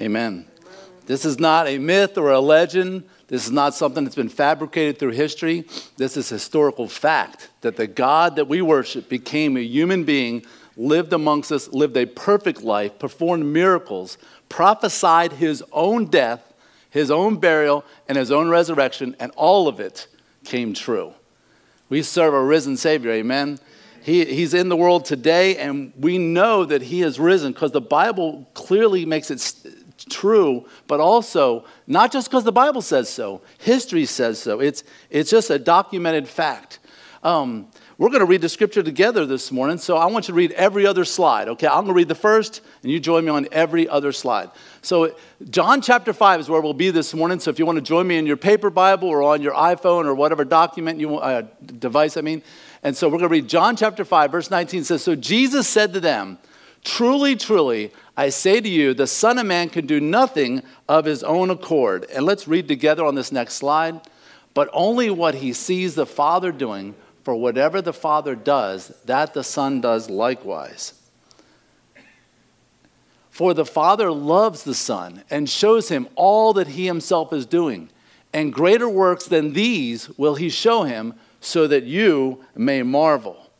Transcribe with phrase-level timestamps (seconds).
[0.00, 0.46] Amen.
[1.06, 3.04] This is not a myth or a legend.
[3.28, 5.66] This is not something that's been fabricated through history.
[5.98, 11.12] This is historical fact that the God that we worship became a human being, lived
[11.12, 14.16] amongst us, lived a perfect life, performed miracles,
[14.48, 16.54] prophesied his own death,
[16.88, 20.06] his own burial, and his own resurrection, and all of it
[20.44, 21.12] came true.
[21.88, 23.58] We serve a risen Savior, amen.
[24.02, 27.82] He, he's in the world today, and we know that He has risen because the
[27.82, 29.40] Bible clearly makes it
[30.10, 34.60] true, but also not just because the Bible says so, history says so.
[34.60, 36.78] It's, it's just a documented fact.
[37.22, 37.68] Um,
[38.00, 40.52] we're going to read the scripture together this morning, so I want you to read
[40.52, 41.66] every other slide, okay?
[41.66, 44.48] I'm going to read the first, and you join me on every other slide.
[44.80, 45.14] So,
[45.50, 47.40] John chapter 5 is where we'll be this morning.
[47.40, 50.06] So, if you want to join me in your paper Bible or on your iPhone
[50.06, 51.42] or whatever document you want, uh,
[51.78, 52.42] device, I mean.
[52.82, 55.92] And so, we're going to read John chapter 5, verse 19 says, So Jesus said
[55.92, 56.38] to them,
[56.84, 61.22] Truly, truly, I say to you, the Son of Man can do nothing of his
[61.22, 62.06] own accord.
[62.14, 64.00] And let's read together on this next slide.
[64.54, 69.44] But only what he sees the Father doing, for whatever the Father does, that the
[69.44, 70.94] Son does likewise.
[73.30, 77.90] For the Father loves the Son and shows him all that he himself is doing.
[78.32, 83.50] And greater works than these will he show him, so that you may marvel.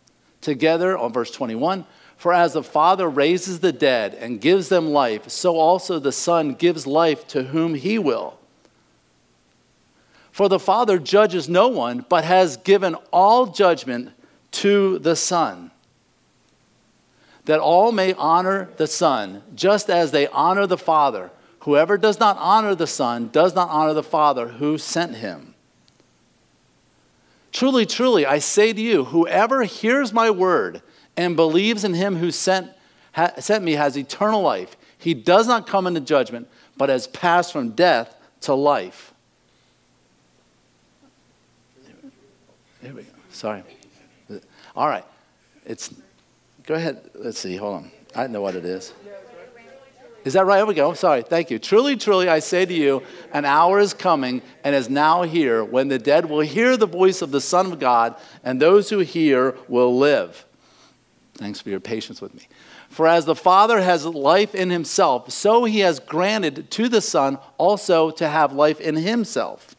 [0.40, 1.86] Together, on verse 21,
[2.20, 6.52] for as the Father raises the dead and gives them life, so also the Son
[6.52, 8.38] gives life to whom he will.
[10.30, 14.10] For the Father judges no one, but has given all judgment
[14.50, 15.70] to the Son,
[17.46, 21.30] that all may honor the Son, just as they honor the Father.
[21.60, 25.54] Whoever does not honor the Son does not honor the Father who sent him.
[27.50, 30.82] Truly, truly, I say to you, whoever hears my word,
[31.16, 32.70] and believes in him who sent,
[33.12, 34.76] ha, sent me has eternal life.
[34.98, 39.12] He does not come into judgment, but has passed from death to life.
[42.82, 43.08] Here we go.
[43.30, 43.62] Sorry.
[44.74, 45.04] All right.
[45.66, 45.92] It's
[46.64, 47.10] go ahead.
[47.14, 47.56] Let's see.
[47.56, 47.90] Hold on.
[48.14, 48.92] I know what it is.
[50.24, 50.58] Is that right?
[50.58, 50.92] Here we go.
[50.92, 51.22] Sorry.
[51.22, 51.58] Thank you.
[51.58, 53.02] Truly, truly, I say to you,
[53.32, 57.22] an hour is coming and is now here when the dead will hear the voice
[57.22, 60.44] of the Son of God, and those who hear will live.
[61.40, 62.46] Thanks for your patience with me.
[62.90, 67.38] For as the Father has life in himself, so he has granted to the Son
[67.56, 69.74] also to have life in himself.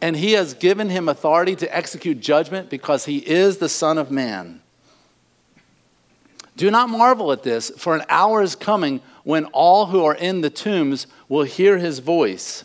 [0.00, 4.12] And he has given him authority to execute judgment because he is the Son of
[4.12, 4.62] Man.
[6.56, 10.42] Do not marvel at this, for an hour is coming when all who are in
[10.42, 12.64] the tombs will hear his voice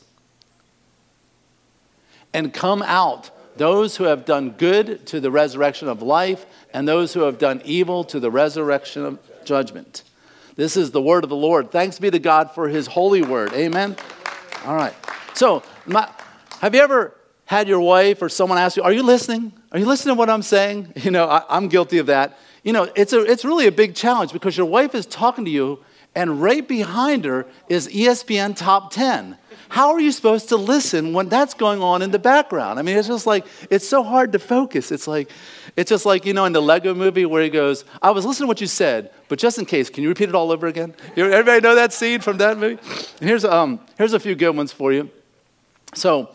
[2.32, 7.14] and come out those who have done good to the resurrection of life, and those
[7.14, 10.04] who have done evil to the resurrection of judgment.
[10.56, 11.72] This is the word of the Lord.
[11.72, 13.54] Thanks be to God for his holy word.
[13.54, 13.96] Amen.
[14.66, 14.94] All right.
[15.34, 16.10] So, my,
[16.60, 17.14] have you ever
[17.46, 19.54] had your wife or someone ask you, Are you listening?
[19.72, 20.94] Are you listening to what I'm saying?
[21.04, 22.38] You know, I, I'm guilty of that.
[22.64, 25.52] You know, it's, a, it's really a big challenge because your wife is talking to
[25.52, 25.84] you,
[26.16, 29.38] and right behind her is ESPN Top 10
[29.76, 32.80] how are you supposed to listen when that's going on in the background?
[32.80, 34.90] I mean, it's just like, it's so hard to focus.
[34.90, 35.30] It's like,
[35.76, 38.46] it's just like, you know, in the Lego movie where he goes, I was listening
[38.46, 40.96] to what you said, but just in case, can you repeat it all over again?
[41.18, 42.82] Everybody know that scene from that movie?
[43.20, 45.10] Here's, um, here's a few good ones for you.
[45.94, 46.30] So,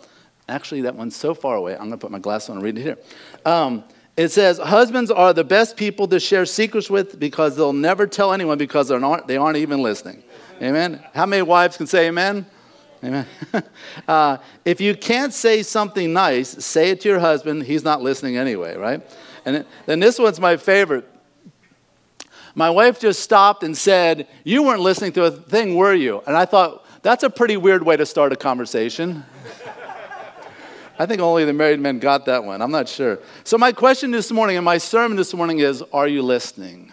[0.47, 1.73] actually, that one's so far away.
[1.73, 2.99] I'm going to put my glass on and read it here.
[3.47, 3.85] Um,
[4.19, 8.35] it says, Husbands are the best people to share secrets with because they'll never tell
[8.35, 10.25] anyone because they're not, they aren't even listening.
[10.61, 11.03] Amen?
[11.15, 12.45] How many wives can say amen?
[13.03, 13.27] Amen.
[14.09, 17.63] uh, if you can't say something nice, say it to your husband.
[17.63, 19.03] He's not listening anyway, right?
[19.45, 21.09] And then this one's my favorite.
[22.55, 26.23] My wife just stopped and said, You weren't listening to a thing, were you?
[26.27, 29.25] And I thought, That's a pretty weird way to start a conversation.
[30.99, 32.61] I think only the married men got that one.
[32.61, 33.21] I'm not sure.
[33.45, 36.93] So, my question this morning and my sermon this morning is Are you listening?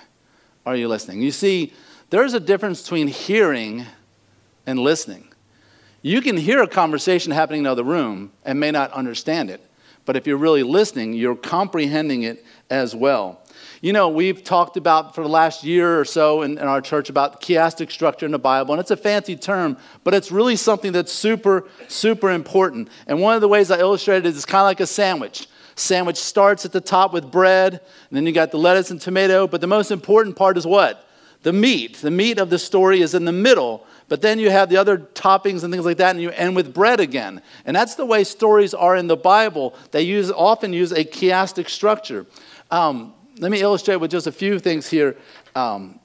[0.66, 1.22] Are you listening?
[1.22, 1.74] You see,
[2.10, 3.86] there's a difference between hearing
[4.66, 5.28] and listening.
[6.02, 9.62] You can hear a conversation happening in another room and may not understand it.
[10.06, 13.42] But if you're really listening, you're comprehending it as well.
[13.82, 17.10] You know, we've talked about for the last year or so in, in, our church
[17.10, 20.92] about chiastic structure in the Bible, and it's a fancy term, but it's really something
[20.92, 22.90] that's super, super important.
[23.06, 25.48] And one of the ways I illustrated it is kind of like a sandwich.
[25.76, 29.46] Sandwich starts at the top with bread, and then you got the lettuce and tomato,
[29.46, 31.08] but the most important part is what?
[31.44, 31.98] The meat.
[31.98, 34.98] The meat of the story is in the middle, but then you have the other
[34.98, 37.42] toppings and things like that, and you end with bread again.
[37.66, 39.76] And that's the way stories are in the Bible.
[39.92, 42.26] They use, often use a chiastic structure.
[42.72, 45.18] Um, let me illustrate with just a few things here.
[45.56, 46.00] Um,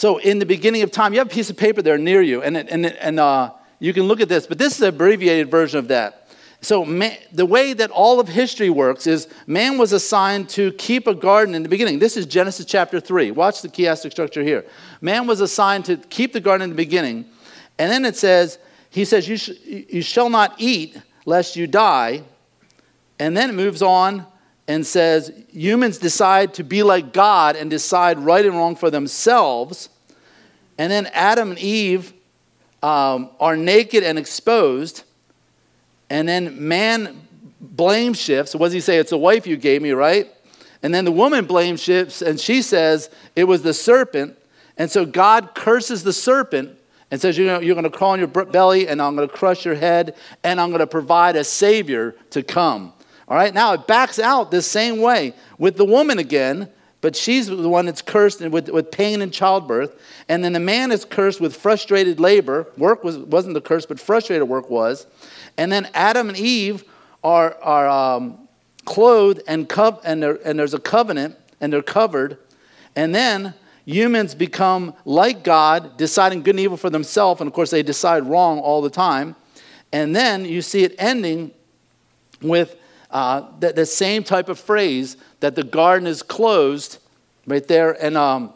[0.00, 2.40] So, in the beginning of time, you have a piece of paper there near you,
[2.40, 5.78] and, and, and uh, you can look at this, but this is an abbreviated version
[5.78, 6.19] of that.
[6.62, 11.06] So, man, the way that all of history works is man was assigned to keep
[11.06, 11.98] a garden in the beginning.
[11.98, 13.30] This is Genesis chapter 3.
[13.30, 14.66] Watch the chiastic structure here.
[15.00, 17.24] Man was assigned to keep the garden in the beginning.
[17.78, 18.58] And then it says,
[18.90, 22.24] He says, You, sh- you shall not eat lest you die.
[23.18, 24.26] And then it moves on
[24.70, 29.88] and says humans decide to be like God and decide right and wrong for themselves.
[30.78, 32.12] And then Adam and Eve
[32.82, 35.02] um, are naked and exposed.
[36.10, 37.26] And then man
[37.60, 38.54] blame shifts.
[38.54, 38.98] What does he say?
[38.98, 40.28] It's the wife you gave me, right?
[40.82, 44.36] And then the woman blame shifts and she says it was the serpent.
[44.76, 46.76] And so God curses the serpent
[47.10, 49.74] and says, You're going to crawl on your belly and I'm going to crush your
[49.74, 52.92] head and I'm going to provide a savior to come.
[53.28, 56.68] All right, now it backs out the same way with the woman again,
[57.00, 60.00] but she's the one that's cursed with, with pain and childbirth.
[60.28, 62.66] And then the man is cursed with frustrated labor.
[62.76, 65.06] Work was, wasn't the curse, but frustrated work was.
[65.56, 66.84] And then Adam and Eve
[67.22, 68.48] are, are um,
[68.84, 69.70] clothed and,
[70.04, 72.38] and, and there's a covenant and they're covered.
[72.96, 73.54] And then
[73.84, 77.40] humans become like God, deciding good and evil for themselves.
[77.40, 79.36] And of course, they decide wrong all the time.
[79.92, 81.52] And then you see it ending
[82.40, 82.76] with
[83.10, 86.98] uh, the, the, same type of phrase that the garden is closed
[87.46, 88.52] right there, and, um,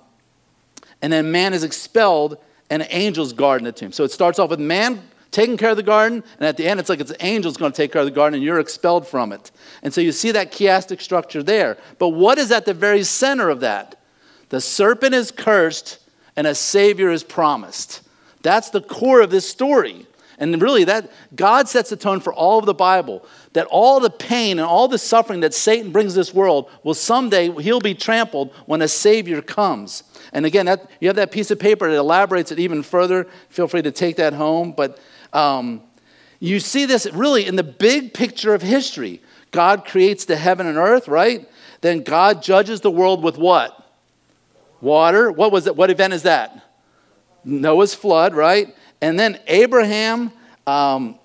[1.02, 2.38] and then man is expelled,
[2.70, 3.90] and angels guard the tomb.
[3.90, 5.02] So it starts off with man
[5.35, 7.73] taking care of the garden, and at the end, it's like it's an angels going
[7.73, 9.51] to take care of the garden, and you're expelled from it.
[9.83, 11.77] And so you see that chiastic structure there.
[11.99, 14.01] But what is at the very center of that?
[14.51, 15.99] The serpent is cursed,
[16.37, 18.03] and a savior is promised.
[18.43, 20.07] That's the core of this story.
[20.39, 24.11] And really, that God sets the tone for all of the Bible that all the
[24.11, 28.53] pain and all the suffering that Satan brings this world will someday he'll be trampled
[28.67, 30.03] when a Savior comes.
[30.33, 33.29] And again, that, you have that piece of paper that elaborates it even further.
[33.49, 34.73] Feel free to take that home.
[34.73, 34.99] But
[35.35, 35.83] um,
[36.41, 39.21] you see this really in the big picture of history.
[39.51, 41.49] God creates the heaven and earth, right?
[41.81, 43.79] Then God judges the world with what?
[44.81, 45.31] Water.
[45.31, 45.77] What was it?
[45.77, 46.65] What event is that?
[47.45, 48.75] Noah's flood, right?
[49.01, 50.33] And then Abraham,
[50.67, 51.19] um,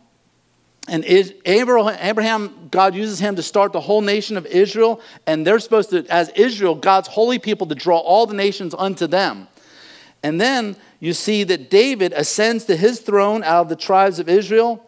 [0.87, 5.91] and Abraham, God uses him to start the whole nation of Israel, and they're supposed
[5.91, 9.47] to, as Israel, God's holy people, to draw all the nations unto them.
[10.23, 14.27] And then you see that David ascends to his throne out of the tribes of
[14.27, 14.85] Israel.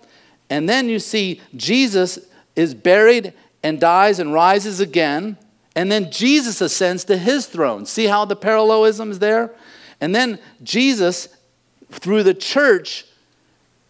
[0.50, 2.20] And then you see Jesus
[2.56, 3.34] is buried
[3.64, 5.38] and dies and rises again.
[5.76, 7.86] And then Jesus ascends to his throne.
[7.86, 9.52] See how the parallelism is there?
[10.02, 11.30] And then Jesus
[11.92, 13.06] through the church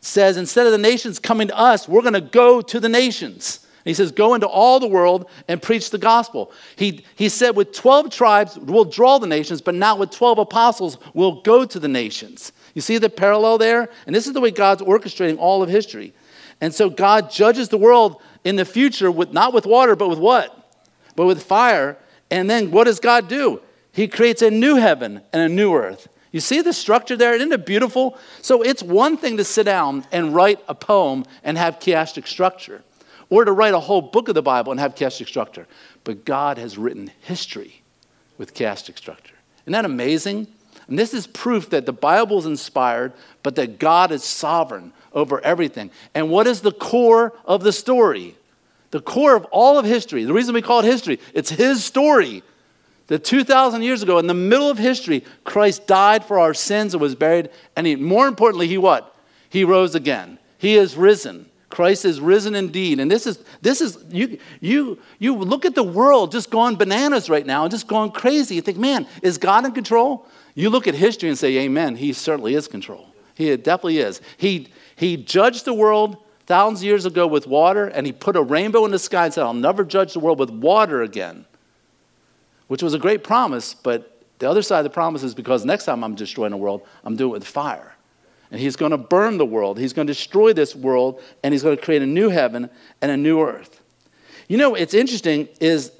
[0.01, 3.65] says instead of the nations coming to us, we're going to go to the nations.
[3.83, 6.51] He says, Go into all the world and preach the gospel.
[6.75, 10.97] He, he said, With 12 tribes, we'll draw the nations, but now with 12 apostles,
[11.13, 12.51] we'll go to the nations.
[12.73, 13.89] You see the parallel there?
[14.05, 16.13] And this is the way God's orchestrating all of history.
[16.59, 20.19] And so God judges the world in the future with not with water, but with
[20.19, 20.57] what?
[21.15, 21.97] But with fire.
[22.29, 23.61] And then what does God do?
[23.91, 26.07] He creates a new heaven and a new earth.
[26.31, 27.33] You see the structure there?
[27.33, 28.17] Isn't it beautiful?
[28.41, 32.83] So it's one thing to sit down and write a poem and have chiastic structure,
[33.31, 35.65] or to write a whole book of the Bible and have chiastic structure.
[36.03, 37.81] But God has written history
[38.37, 39.35] with chiastic structure.
[39.63, 40.47] Isn't that amazing?
[40.87, 45.43] And this is proof that the Bible is inspired, but that God is sovereign over
[45.43, 45.89] everything.
[46.13, 48.35] And what is the core of the story?
[48.91, 52.43] The core of all of history, the reason we call it history, it's His story
[53.07, 57.01] that 2,000 years ago, in the middle of history, Christ died for our sins and
[57.01, 57.49] was buried.
[57.75, 59.15] And he, more importantly, he what?
[59.49, 60.37] He rose again.
[60.57, 61.50] He is risen.
[61.71, 62.99] Christ is risen indeed.
[62.99, 67.29] And this is, this is you, you, you look at the world just going bananas
[67.29, 68.55] right now and just going crazy.
[68.55, 70.27] You think, man, is God in control?
[70.53, 71.95] You look at history and say, Amen.
[71.95, 73.07] He certainly is control.
[73.35, 74.21] He definitely is.
[74.37, 78.41] He, he judged the world thousands of years ago with water, and he put a
[78.41, 81.45] rainbow in the sky and said, I'll never judge the world with water again
[82.71, 85.83] which was a great promise, but the other side of the promise is because next
[85.83, 87.97] time I'm destroying the world, I'm doing it with fire.
[88.51, 89.79] And he's going to burn the world.
[89.79, 92.69] He's going to destroy this world, and he's going to create a new heaven
[93.01, 93.81] and a new earth.
[94.47, 95.91] You know, it's interesting is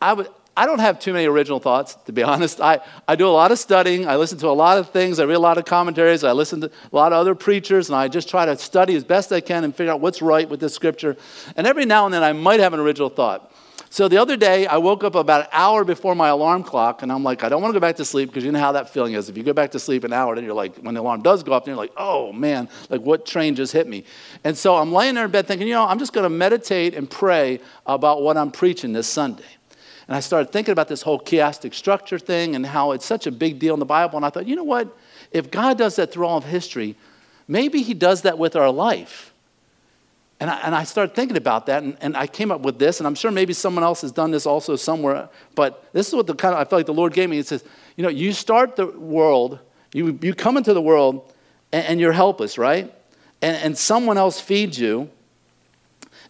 [0.00, 0.28] I would.
[0.56, 2.60] I don't have too many original thoughts, to be honest.
[2.60, 4.08] I, I do a lot of studying.
[4.08, 5.20] I listen to a lot of things.
[5.20, 6.24] I read a lot of commentaries.
[6.24, 9.04] I listen to a lot of other preachers, and I just try to study as
[9.04, 11.16] best I can and figure out what's right with this scripture.
[11.56, 13.52] And every now and then I might have an original thought.
[13.90, 17.10] So the other day, I woke up about an hour before my alarm clock, and
[17.10, 18.90] I'm like, I don't want to go back to sleep because you know how that
[18.90, 19.30] feeling is.
[19.30, 21.42] If you go back to sleep an hour, then you're like, when the alarm does
[21.42, 24.04] go up, then you're like, oh man, like what train just hit me?
[24.44, 26.94] And so I'm laying there in bed thinking, you know, I'm just going to meditate
[26.94, 29.44] and pray about what I'm preaching this Sunday.
[30.06, 33.30] And I started thinking about this whole chiastic structure thing and how it's such a
[33.30, 34.16] big deal in the Bible.
[34.16, 34.94] And I thought, you know what?
[35.32, 36.96] If God does that through all of history,
[37.46, 39.32] maybe He does that with our life.
[40.40, 43.00] And I, and I started thinking about that, and, and I came up with this,
[43.00, 46.28] and I'm sure maybe someone else has done this also somewhere, but this is what
[46.28, 47.38] the kind of, I feel like the Lord gave me.
[47.38, 47.64] It says,
[47.96, 49.58] you know, you start the world,
[49.92, 51.32] you, you come into the world,
[51.72, 52.94] and, and you're helpless, right?
[53.42, 55.10] And, and someone else feeds you,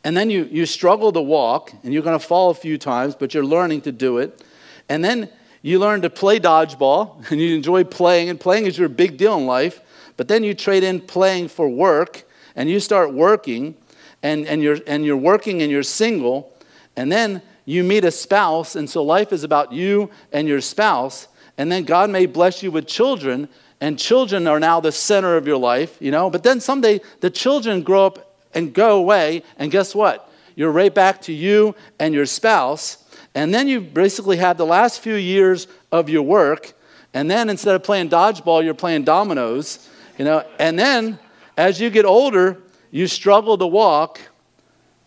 [0.05, 3.15] and then you, you struggle to walk, and you're going to fall a few times,
[3.15, 4.43] but you're learning to do it.
[4.89, 5.29] And then
[5.61, 9.37] you learn to play dodgeball, and you enjoy playing, and playing is your big deal
[9.37, 9.83] in life.
[10.17, 12.25] But then you trade in playing for work,
[12.57, 13.77] and you start working,
[14.23, 16.53] and, and, you're, and you're working and you're single,
[16.97, 21.29] and then you meet a spouse, and so life is about you and your spouse,
[21.59, 23.49] and then God may bless you with children,
[23.81, 26.31] and children are now the center of your life, you know.
[26.31, 30.31] But then someday the children grow up and go away, and guess what?
[30.57, 35.01] You're right back to you and your spouse, and then you basically have the last
[35.01, 36.73] few years of your work,
[37.15, 40.45] and then instead of playing dodgeball, you're playing dominoes, you know.
[40.59, 41.19] And then
[41.57, 44.21] as you get older, you struggle to walk,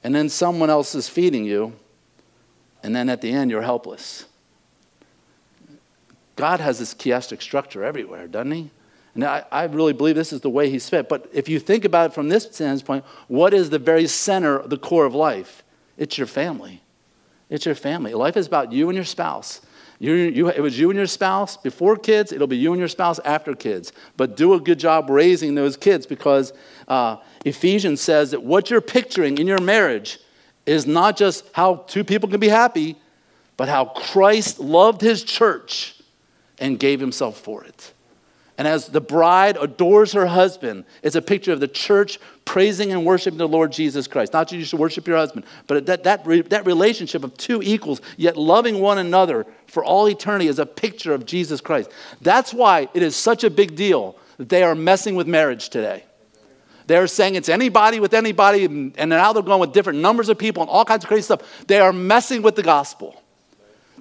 [0.04, 1.74] and then someone else is feeding you,
[2.84, 4.26] and then at the end, you're helpless.
[6.36, 8.72] God has this chiastic structure everywhere, doesn't He?
[9.14, 11.10] And I, I really believe this is the way He's fit.
[11.10, 14.78] But if you think about it from this standpoint, what is the very center, the
[14.78, 15.64] core of life?
[15.98, 16.82] It's your family.
[17.50, 18.14] It's your family.
[18.14, 19.62] Life is about you and your spouse.
[20.00, 22.88] You, you, it was you and your spouse before kids, it'll be you and your
[22.88, 23.94] spouse after kids.
[24.18, 26.54] But do a good job raising those kids because
[26.88, 30.20] uh, Ephesians says that what you're picturing in your marriage
[30.66, 32.96] is not just how two people can be happy,
[33.58, 35.96] but how Christ loved his church
[36.60, 37.94] and gave himself for it.
[38.58, 43.04] And as the bride adores her husband, it's a picture of the church praising and
[43.06, 44.34] worshiping the Lord Jesus Christ.
[44.34, 48.02] Not that you should worship your husband, but that, that, that relationship of two equals,
[48.18, 51.90] yet loving one another for all eternity is a picture of Jesus Christ.
[52.22, 56.04] That's why it is such a big deal that they are messing with marriage today.
[56.88, 60.64] They're saying it's anybody with anybody, and, now they're going with different numbers of people
[60.64, 61.66] and all kinds of crazy stuff.
[61.68, 63.22] They are messing with the gospel.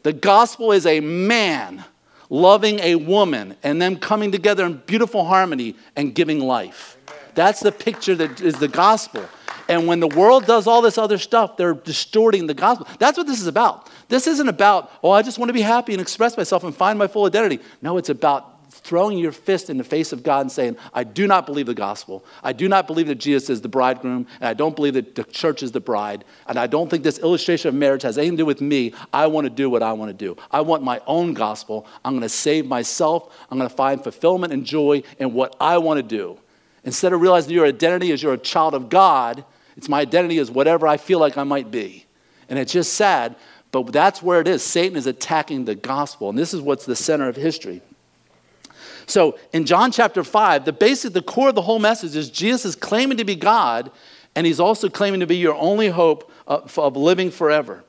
[0.03, 1.85] The gospel is a man
[2.31, 6.97] loving a woman and them coming together in beautiful harmony and giving life.
[7.35, 9.25] That's the picture that is the gospel.
[9.69, 12.89] And when the world does all this other stuff, they're distorting the gospel.
[12.99, 13.89] That's what this is about.
[14.09, 16.99] This isn't about, oh, I just want to be happy and express myself and find
[16.99, 17.61] my full identity.
[17.81, 18.50] No, it's about
[18.91, 21.75] throwing your fist in the face of God and saying, I do not believe the
[21.75, 22.25] gospel.
[22.43, 25.23] I do not believe that Jesus is the bridegroom, and I don't believe that the
[25.23, 28.43] church is the bride, and I don't think this illustration of marriage has anything to
[28.43, 28.93] do with me.
[29.13, 30.37] I want to do what I want to do.
[30.51, 31.87] I want my own gospel.
[32.05, 33.33] I'm going to save myself.
[33.49, 36.37] I'm going to find fulfillment and joy in what I want to do.
[36.83, 39.45] Instead of realizing your identity as you're a child of God,
[39.77, 42.07] it's my identity as whatever I feel like I might be.
[42.49, 43.37] And it's just sad,
[43.71, 44.65] but that's where it is.
[44.65, 47.83] Satan is attacking the gospel, and this is what's the center of history.
[49.11, 52.65] So in John chapter 5, the basic, the core of the whole message is Jesus
[52.65, 53.91] is claiming to be God,
[54.35, 57.83] and he's also claiming to be your only hope of, of living forever.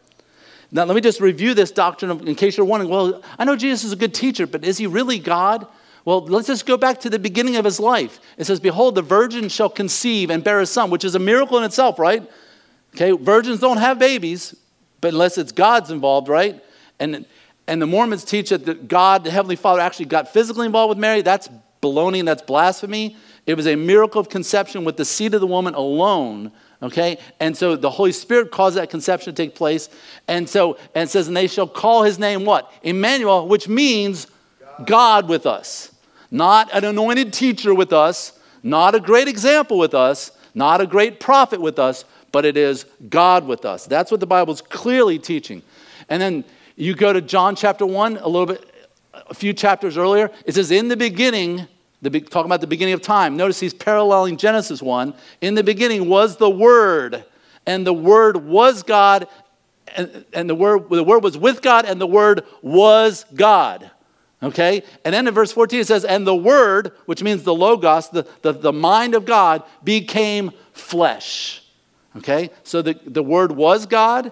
[0.72, 3.84] Now, let me just review this doctrine in case you're wondering, well, I know Jesus
[3.84, 5.68] is a good teacher, but is he really God?
[6.06, 8.20] Well, let's just go back to the beginning of his life.
[8.38, 11.58] It says, Behold, the virgin shall conceive and bear a son, which is a miracle
[11.58, 12.28] in itself, right?
[12.96, 14.56] Okay, virgins don't have babies,
[15.02, 16.64] but unless it's God's involved, right?
[17.00, 17.26] And
[17.72, 21.22] and the Mormons teach that God, the Heavenly Father, actually got physically involved with Mary.
[21.22, 21.48] That's
[21.82, 23.16] baloney and that's blasphemy.
[23.46, 26.52] It was a miracle of conception with the seed of the woman alone.
[26.84, 27.18] Okay?
[27.40, 29.88] And so the Holy Spirit caused that conception to take place.
[30.28, 32.70] And so, and says, and they shall call his name what?
[32.84, 34.28] Emmanuel, which means
[34.80, 35.96] God, God with us.
[36.30, 41.22] Not an anointed teacher with us, not a great example with us, not a great
[41.22, 43.86] prophet with us, but it is God with us.
[43.86, 45.62] That's what the Bible is clearly teaching.
[46.10, 46.44] And then
[46.76, 48.72] you go to John chapter 1, a little bit,
[49.14, 51.68] a few chapters earlier, it says, In the beginning,
[52.02, 53.38] the, talking about the beginning of time.
[53.38, 55.14] Notice he's paralleling Genesis 1.
[55.42, 57.24] In the beginning was the Word,
[57.66, 59.28] and the Word was God,
[59.96, 63.92] and, and the, word, the Word was with God, and the Word was God.
[64.44, 64.84] Okay?
[65.06, 68.28] And then in verse 14 it says, And the Word, which means the Logos, the,
[68.42, 71.64] the, the mind of God, became flesh.
[72.18, 72.50] Okay?
[72.64, 74.32] So the, the Word was God,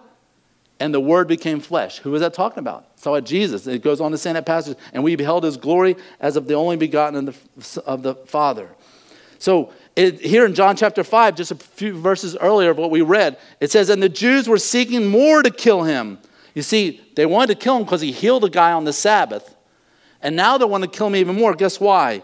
[0.80, 2.00] and the Word became flesh.
[2.00, 2.86] Who was that talking about?
[2.94, 3.68] It's talking about Jesus.
[3.68, 6.48] It goes on to say in that passage, and we beheld his glory as of
[6.48, 8.70] the only begotten of the, of the Father.
[9.40, 13.02] So it, here in John chapter 5, just a few verses earlier of what we
[13.02, 16.20] read, it says, And the Jews were seeking more to kill him.
[16.54, 19.56] You see, they wanted to kill him because he healed a guy on the Sabbath.
[20.22, 21.54] And now they want to kill him even more.
[21.54, 22.22] Guess why?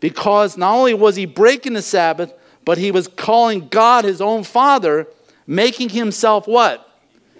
[0.00, 2.32] Because not only was he breaking the Sabbath,
[2.64, 5.06] but he was calling God his own Father,
[5.46, 6.87] making himself what?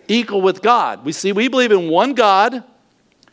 [0.08, 1.04] Equal with God.
[1.04, 2.64] We see, we believe in one God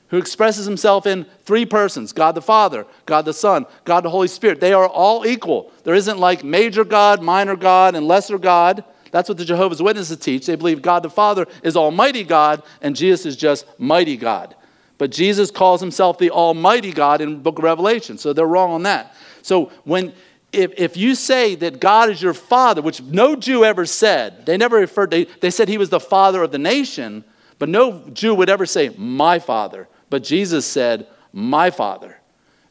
[0.09, 4.27] who expresses himself in three persons God the Father, God the Son, God the Holy
[4.27, 4.59] Spirit.
[4.59, 5.71] They are all equal.
[5.83, 8.83] There isn't like major God, minor God, and lesser God.
[9.11, 10.45] That's what the Jehovah's Witnesses teach.
[10.45, 14.55] They believe God the Father is Almighty God and Jesus is just mighty God.
[14.97, 18.17] But Jesus calls himself the Almighty God in the book of Revelation.
[18.17, 19.15] So they're wrong on that.
[19.41, 20.13] So when
[20.55, 24.57] if, if you say that God is your father, which no Jew ever said, they
[24.57, 27.23] never referred, they, they said he was the father of the nation,
[27.59, 29.87] but no Jew would ever say, my father.
[30.09, 32.19] But Jesus said, my father,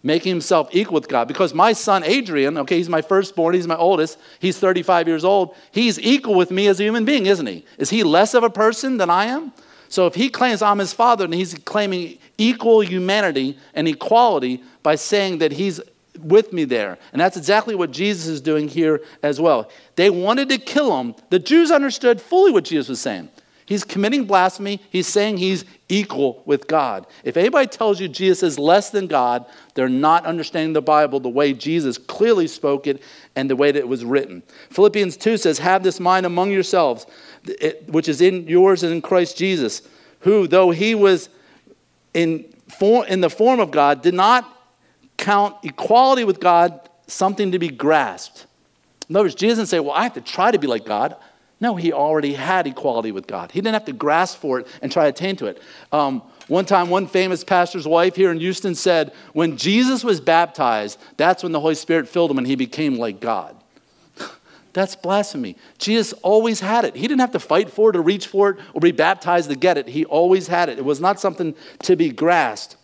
[0.02, 1.28] making himself equal with God.
[1.28, 5.54] Because my son Adrian, okay, he's my firstborn, he's my oldest, he's 35 years old,
[5.70, 7.64] he's equal with me as a human being, isn't he?
[7.78, 9.52] Is he less of a person than I am?
[9.88, 14.96] So if he claims I'm his father, then he's claiming equal humanity and equality by
[14.96, 15.80] saying that he's
[16.20, 16.98] with me there.
[17.12, 19.70] And that's exactly what Jesus is doing here as well.
[19.96, 21.14] They wanted to kill him.
[21.30, 23.28] The Jews understood fully what Jesus was saying.
[23.66, 24.80] He's committing blasphemy.
[24.90, 27.06] He's saying he's equal with God.
[27.24, 31.30] If anybody tells you Jesus is less than God, they're not understanding the Bible the
[31.30, 33.02] way Jesus clearly spoke it
[33.34, 34.42] and the way that it was written.
[34.70, 37.06] Philippians 2 says, Have this mind among yourselves,
[37.88, 39.80] which is in yours and in Christ Jesus,
[40.20, 41.30] who, though he was
[42.12, 44.53] in, form, in the form of God, did not
[45.16, 48.46] count equality with God something to be grasped.
[49.08, 51.16] In other words, Jesus didn't say, Well, I have to try to be like God.
[51.60, 53.52] No, he already had equality with God.
[53.52, 55.62] He didn't have to grasp for it and try to attain to it.
[55.92, 60.98] Um, one time, one famous pastor's wife here in Houston said, When Jesus was baptized,
[61.16, 63.56] that's when the Holy Spirit filled him and he became like God.
[64.74, 65.56] That's blasphemy.
[65.78, 66.96] Jesus always had it.
[66.96, 69.56] He didn't have to fight for it or reach for it or be baptized to
[69.56, 69.88] get it.
[69.88, 70.78] He always had it.
[70.78, 71.54] It was not something
[71.84, 72.76] to be grasped.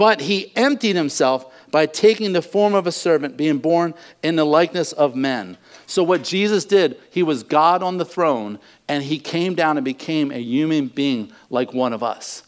[0.00, 3.92] But he emptied himself by taking the form of a servant, being born
[4.22, 5.58] in the likeness of men.
[5.84, 9.84] So, what Jesus did, he was God on the throne, and he came down and
[9.84, 12.44] became a human being like one of us.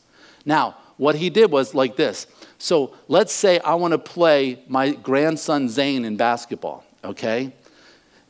[0.47, 2.27] Now, what he did was like this.
[2.57, 7.53] So, let's say I want to play my grandson Zane in basketball, okay?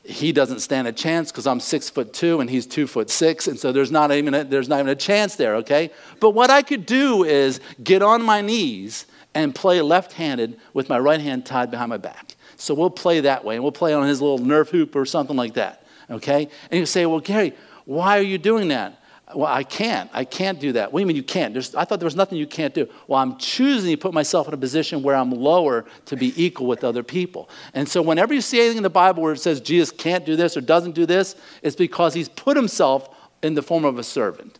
[0.05, 3.47] he doesn't stand a chance because I'm six foot two and he's two foot six,
[3.47, 5.55] and so there's not even a, there's not even a chance there.
[5.57, 10.89] Okay, but what I could do is get on my knees and play left-handed with
[10.89, 12.37] my right hand tied behind my back.
[12.57, 15.37] So we'll play that way, and we'll play on his little Nerf hoop or something
[15.37, 15.87] like that.
[16.11, 19.03] Okay, and you say, well, Gary, why are you doing that?
[19.35, 20.11] Well, I can't.
[20.13, 20.93] I can't do that.
[20.93, 21.55] What do you mean you can't?
[21.55, 22.89] There's, I thought there was nothing you can't do.
[23.07, 26.67] Well, I'm choosing to put myself in a position where I'm lower to be equal
[26.67, 27.49] with other people.
[27.73, 30.37] And so, whenever you see anything in the Bible where it says Jesus can't do
[30.37, 33.09] this or doesn't do this, it's because he's put himself
[33.43, 34.59] in the form of a servant.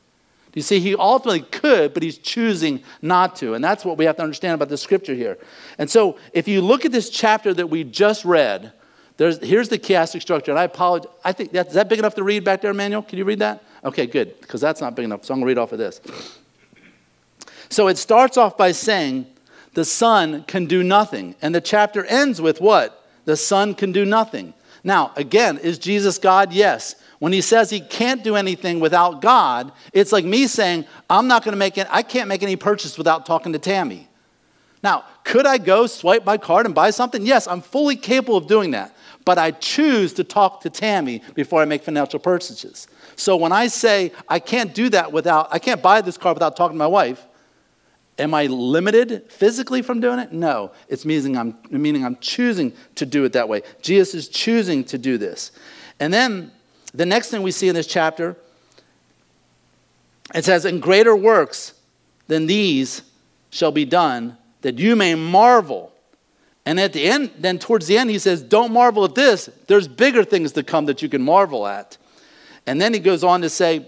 [0.55, 3.55] You see, he ultimately could, but he's choosing not to.
[3.55, 5.39] And that's what we have to understand about the scripture here.
[5.79, 8.73] And so, if you look at this chapter that we just read,
[9.17, 10.51] there's, here's the chiastic structure.
[10.51, 11.11] And I apologize.
[11.25, 13.03] I think that, is that big enough to read back there, Emmanuel?
[13.03, 13.63] Can you read that?
[13.85, 15.25] Okay, good, because that's not big enough.
[15.25, 16.01] So I'm going to read off of this.
[17.69, 19.27] So it starts off by saying
[19.75, 21.35] the Son can do nothing.
[21.41, 23.07] And the chapter ends with what?
[23.25, 24.53] The Son can do nothing.
[24.85, 26.53] Now, again, is Jesus God?
[26.53, 26.97] Yes.
[27.23, 31.45] When he says he can't do anything without God, it's like me saying, I'm not
[31.45, 34.09] going to make it, I can't make any purchase without talking to Tammy.
[34.83, 37.25] Now, could I go swipe my card and buy something?
[37.25, 38.97] Yes, I'm fully capable of doing that.
[39.25, 42.89] But I choose to talk to Tammy before I make financial purchases.
[43.15, 46.57] So when I say I can't do that without, I can't buy this car without
[46.57, 47.25] talking to my wife,
[48.19, 50.33] am I limited physically from doing it?
[50.33, 50.73] No.
[50.89, 53.63] It's meaning I'm, meaning I'm choosing to do it that way.
[53.81, 55.53] Jesus is choosing to do this.
[56.01, 56.51] And then
[56.95, 58.37] the next thing we see in this chapter,
[60.35, 61.75] it says, In greater works
[62.27, 63.03] than these
[63.51, 65.93] shall be done, that you may marvel.
[66.65, 69.49] And at the end, then towards the end, he says, Don't marvel at this.
[69.67, 71.97] There's bigger things to come that you can marvel at.
[72.67, 73.81] And then he goes on to say,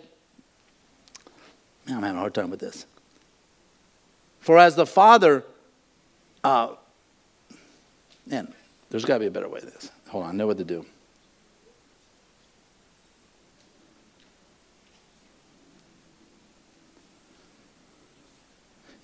[1.87, 2.87] man, I'm having a hard time with this.
[4.41, 5.45] For as the Father,
[6.43, 6.75] uh,
[8.27, 8.53] man,
[8.91, 9.91] there's got to be a better way to this.
[10.09, 10.85] Hold on, I know what to do.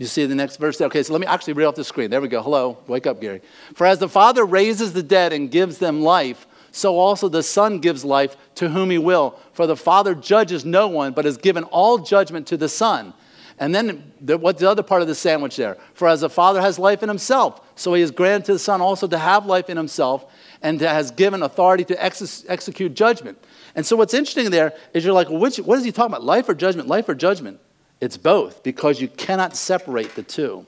[0.00, 0.86] You see the next verse there?
[0.86, 2.08] Okay, so let me actually read off the screen.
[2.08, 2.42] There we go.
[2.42, 2.78] Hello.
[2.86, 3.42] Wake up, Gary.
[3.74, 7.80] For as the Father raises the dead and gives them life, so also the Son
[7.80, 9.38] gives life to whom he will.
[9.52, 13.12] For the Father judges no one, but has given all judgment to the Son.
[13.58, 15.76] And then the, what's the other part of the sandwich there?
[15.92, 18.80] For as the Father has life in himself, so he has granted to the Son
[18.80, 20.24] also to have life in himself
[20.62, 23.36] and has given authority to ex- execute judgment.
[23.74, 26.24] And so what's interesting there is you're like, which, what is he talking about?
[26.24, 26.88] Life or judgment?
[26.88, 27.60] Life or judgment?
[28.00, 30.66] It's both because you cannot separate the two.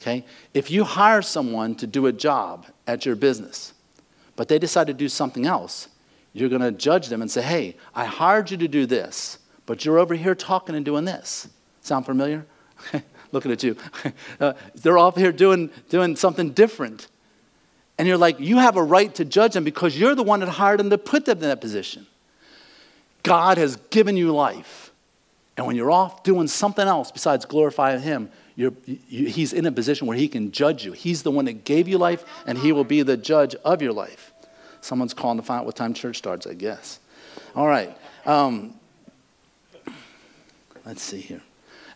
[0.00, 0.24] Okay?
[0.52, 3.72] If you hire someone to do a job at your business,
[4.36, 5.88] but they decide to do something else,
[6.32, 9.84] you're going to judge them and say, hey, I hired you to do this, but
[9.84, 11.48] you're over here talking and doing this.
[11.82, 12.46] Sound familiar?
[13.32, 13.76] Looking at you.
[14.40, 17.06] uh, they're off here doing, doing something different.
[17.98, 20.48] And you're like, you have a right to judge them because you're the one that
[20.48, 22.06] hired them to put them in that position.
[23.22, 24.81] God has given you life.
[25.56, 30.06] And when you're off doing something else besides glorifying Him, you, He's in a position
[30.06, 30.92] where He can judge you.
[30.92, 33.92] He's the one that gave you life, and He will be the judge of your
[33.92, 34.32] life.
[34.80, 36.98] Someone's calling to find out what time church starts, I guess.
[37.54, 37.96] All right.
[38.26, 38.74] Um,
[40.84, 41.42] let's see here.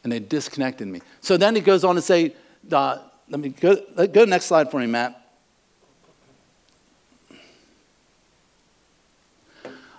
[0.04, 1.00] And they disconnected me.
[1.20, 2.34] So then he goes on to say,
[2.70, 5.20] uh, let me go, go to the next slide for me, Matt.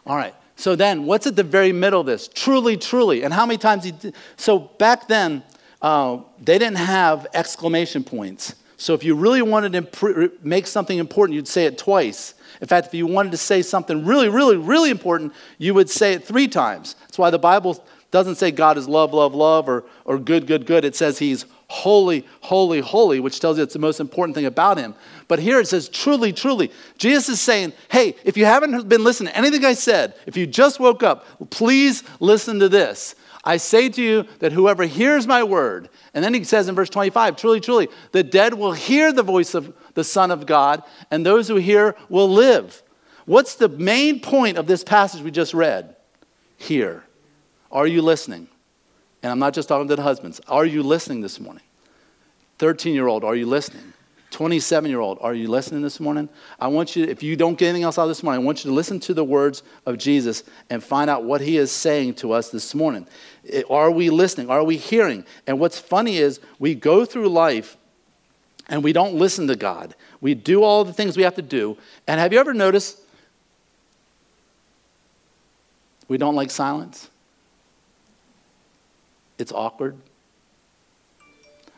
[0.06, 0.34] All right.
[0.58, 2.28] So then, what's at the very middle of this?
[2.28, 3.22] Truly, truly.
[3.22, 4.16] And how many times he did?
[4.38, 5.44] So back then,
[5.84, 8.56] uh, they didn't have exclamation points.
[8.76, 12.34] So if you really wanted to make something important, you'd say it twice.
[12.60, 16.14] In fact, if you wanted to say something really, really, really important, you would say
[16.14, 16.96] it three times.
[17.02, 20.66] That's why the Bible doesn't say God is love, love, love, or, or good, good,
[20.66, 20.86] good.
[20.86, 24.78] It says he's holy, holy, holy, which tells you it's the most important thing about
[24.78, 24.96] him.
[25.28, 26.72] But here it says truly, truly.
[26.98, 30.48] Jesus is saying, hey, if you haven't been listening to anything I said, if you
[30.48, 33.16] just woke up, please listen to this.
[33.44, 36.90] I say to you that whoever hears my word, and then he says in verse
[36.90, 41.26] 25, truly, truly, the dead will hear the voice of the Son of God, and
[41.26, 42.84] those who hear will live.
[43.26, 45.96] What's the main point of this passage we just read?
[46.58, 47.04] Hear.
[47.72, 48.48] Are you listening?
[49.28, 50.40] And I'm not just talking to the husbands.
[50.48, 51.64] Are you listening this morning?
[52.60, 53.92] 13 year old, are you listening?
[54.32, 56.30] 27 year old, are you listening this morning?
[56.58, 58.64] I want you, if you don't get anything else out of this morning, I want
[58.64, 62.14] you to listen to the words of Jesus and find out what he is saying
[62.16, 63.06] to us this morning.
[63.70, 64.50] Are we listening?
[64.50, 65.26] Are we hearing?
[65.46, 67.76] And what's funny is we go through life
[68.70, 69.94] and we don't listen to God.
[70.22, 71.78] We do all the things we have to do.
[72.08, 72.98] And have you ever noticed
[76.08, 77.10] we don't like silence?
[79.38, 79.98] It's awkward.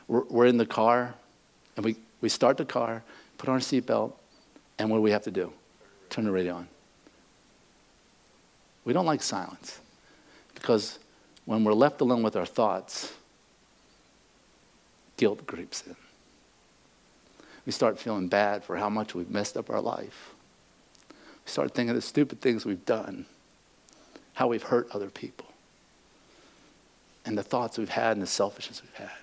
[0.08, 1.14] We're, we're in the car,
[1.76, 3.04] and we, we start the car,
[3.38, 4.14] put on our seatbelt,
[4.78, 5.52] and what do we have to do?
[6.10, 6.68] Turn the radio on.
[8.86, 9.80] We don't like silence
[10.56, 11.00] because
[11.46, 13.14] when we're left alone with our thoughts,
[15.18, 15.96] guilt creeps in.
[17.66, 20.34] We start feeling bad for how much we've messed up our life.
[21.10, 23.26] We start thinking of the stupid things we've done,
[24.34, 25.49] how we've hurt other people
[27.30, 29.18] and the thoughts we've had and the selfishness we've had.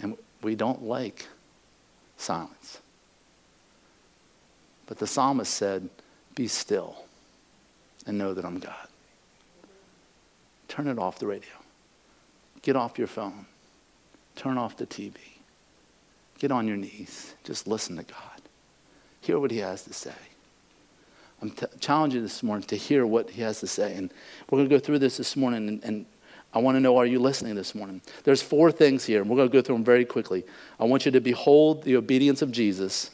[0.00, 1.26] And we don't like
[2.16, 2.78] silence.
[4.86, 5.88] But the psalmist said,
[6.36, 6.94] Be still
[8.06, 8.86] and know that I'm God.
[10.68, 11.50] Turn it off the radio.
[12.62, 13.46] Get off your phone.
[14.36, 15.16] Turn off the TV.
[16.38, 17.34] Get on your knees.
[17.42, 18.42] Just listen to God.
[19.22, 20.14] Hear what He has to say.
[21.42, 23.94] I'm t- challenging you this morning to hear what He has to say.
[23.94, 24.12] And
[24.48, 26.06] we're going to go through this this morning and, and
[26.54, 28.00] I want to know, are you listening this morning?
[28.24, 30.44] There's four things here, and we're going to go through them very quickly.
[30.80, 33.10] I want you to behold the obedience of Jesus.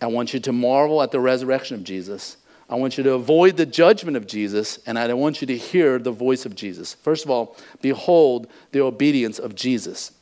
[0.00, 2.36] I want you to marvel at the resurrection of Jesus.
[2.68, 5.98] I want you to avoid the judgment of Jesus, and I want you to hear
[5.98, 6.94] the voice of Jesus.
[6.94, 10.12] First of all, behold the obedience of Jesus.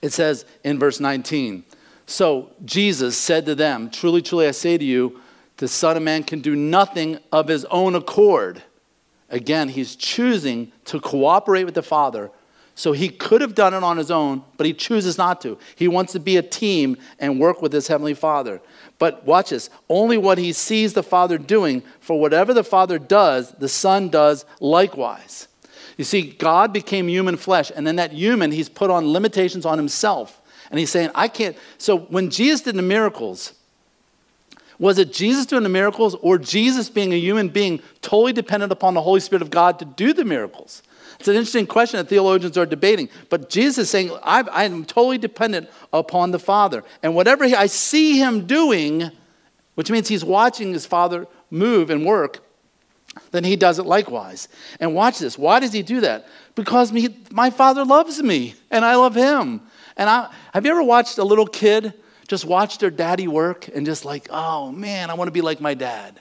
[0.00, 1.64] It says in verse 19,
[2.06, 5.20] So Jesus said to them, Truly, truly, I say to you,
[5.56, 8.62] the Son of Man can do nothing of his own accord
[9.34, 12.30] Again, he's choosing to cooperate with the Father.
[12.76, 15.58] So he could have done it on his own, but he chooses not to.
[15.74, 18.62] He wants to be a team and work with his Heavenly Father.
[19.00, 23.50] But watch this only what he sees the Father doing, for whatever the Father does,
[23.58, 25.48] the Son does likewise.
[25.98, 29.78] You see, God became human flesh, and in that human, he's put on limitations on
[29.78, 30.40] himself.
[30.70, 31.56] And he's saying, I can't.
[31.78, 33.52] So when Jesus did the miracles,
[34.78, 38.94] was it Jesus doing the miracles or Jesus being a human being totally dependent upon
[38.94, 40.82] the Holy Spirit of God to do the miracles?
[41.18, 43.08] It's an interesting question that theologians are debating.
[43.30, 46.84] But Jesus is saying, I am totally dependent upon the Father.
[47.02, 49.10] And whatever I see him doing,
[49.74, 52.40] which means he's watching his Father move and work,
[53.30, 54.48] then he does it likewise.
[54.80, 55.38] And watch this.
[55.38, 56.26] Why does he do that?
[56.56, 59.60] Because me, my Father loves me and I love him.
[59.96, 61.94] And I, have you ever watched a little kid
[62.34, 65.60] just watch their daddy work and just like, oh man, I want to be like
[65.60, 66.20] my dad.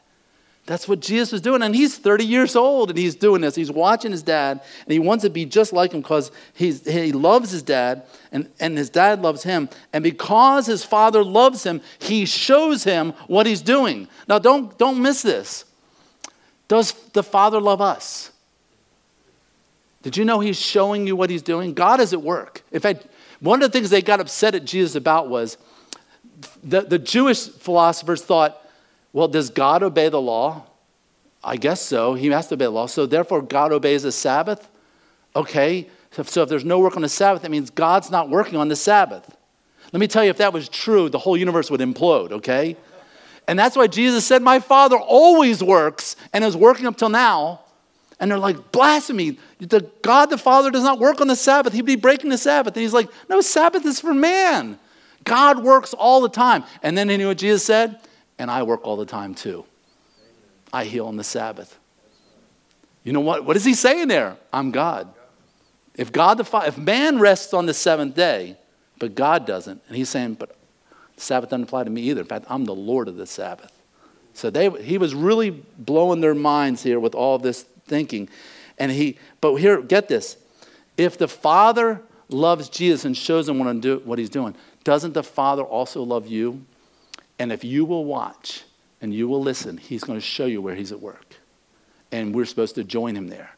[0.67, 1.63] That's what Jesus is doing.
[1.63, 3.56] And he's 30 years old and he's doing this.
[3.56, 7.49] He's watching his dad and he wants to be just like him because he loves
[7.49, 9.69] his dad and, and his dad loves him.
[9.91, 14.08] And because his father loves him, he shows him what he's doing.
[14.28, 15.65] Now, don't, don't miss this.
[16.67, 18.32] Does the father love us?
[20.04, 21.73] Did you know he's showing you what he's doing?
[21.73, 22.62] God is at work.
[22.71, 23.08] In fact,
[23.39, 25.58] one of the things they got upset at Jesus about was
[26.63, 28.60] the, the Jewish philosophers thought,
[29.12, 30.65] well, does God obey the law?
[31.43, 32.13] I guess so.
[32.13, 32.86] He has to obey the law.
[32.86, 34.69] So therefore, God obeys the Sabbath.
[35.36, 35.89] Okay.
[36.12, 38.75] So, if there's no work on the Sabbath, that means God's not working on the
[38.75, 39.36] Sabbath.
[39.91, 42.77] Let me tell you, if that was true, the whole universe would implode, okay?
[43.47, 47.62] And that's why Jesus said, My Father always works and is working up till now.
[48.19, 49.38] And they're like, blasphemy.
[49.60, 51.73] The God the Father does not work on the Sabbath.
[51.73, 52.75] He'd be breaking the Sabbath.
[52.75, 54.79] And he's like, no, Sabbath is for man.
[55.23, 56.63] God works all the time.
[56.81, 57.99] And then you know what Jesus said?
[58.39, 59.65] And I work all the time too.
[60.71, 61.77] I heal on the Sabbath.
[63.03, 63.45] You know what?
[63.45, 64.38] What is he saying there?
[64.51, 65.13] I'm God.
[65.95, 68.57] If God the if man rests on the seventh day,
[68.97, 70.55] but God doesn't, and he's saying, but
[71.17, 72.21] Sabbath doesn't apply to me either.
[72.21, 73.71] In fact, I'm the Lord of the Sabbath.
[74.33, 78.29] So they, he was really blowing their minds here with all this thinking.
[78.79, 80.38] And he, but here, get this.
[80.97, 85.24] If the Father loves Jesus and shows him what, do, what he's doing, doesn't the
[85.24, 86.65] Father also love you?
[87.39, 88.63] And if you will watch
[89.02, 91.36] and you will listen, he's going to show you where he's at work.
[92.12, 93.52] And we're supposed to join him there.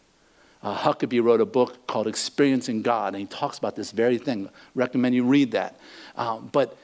[0.64, 4.50] Uh, Blackaby wrote a book called Experiencing God, and he talks about this very thing.
[4.74, 5.80] Recommend you read that.
[6.16, 6.78] Uh, but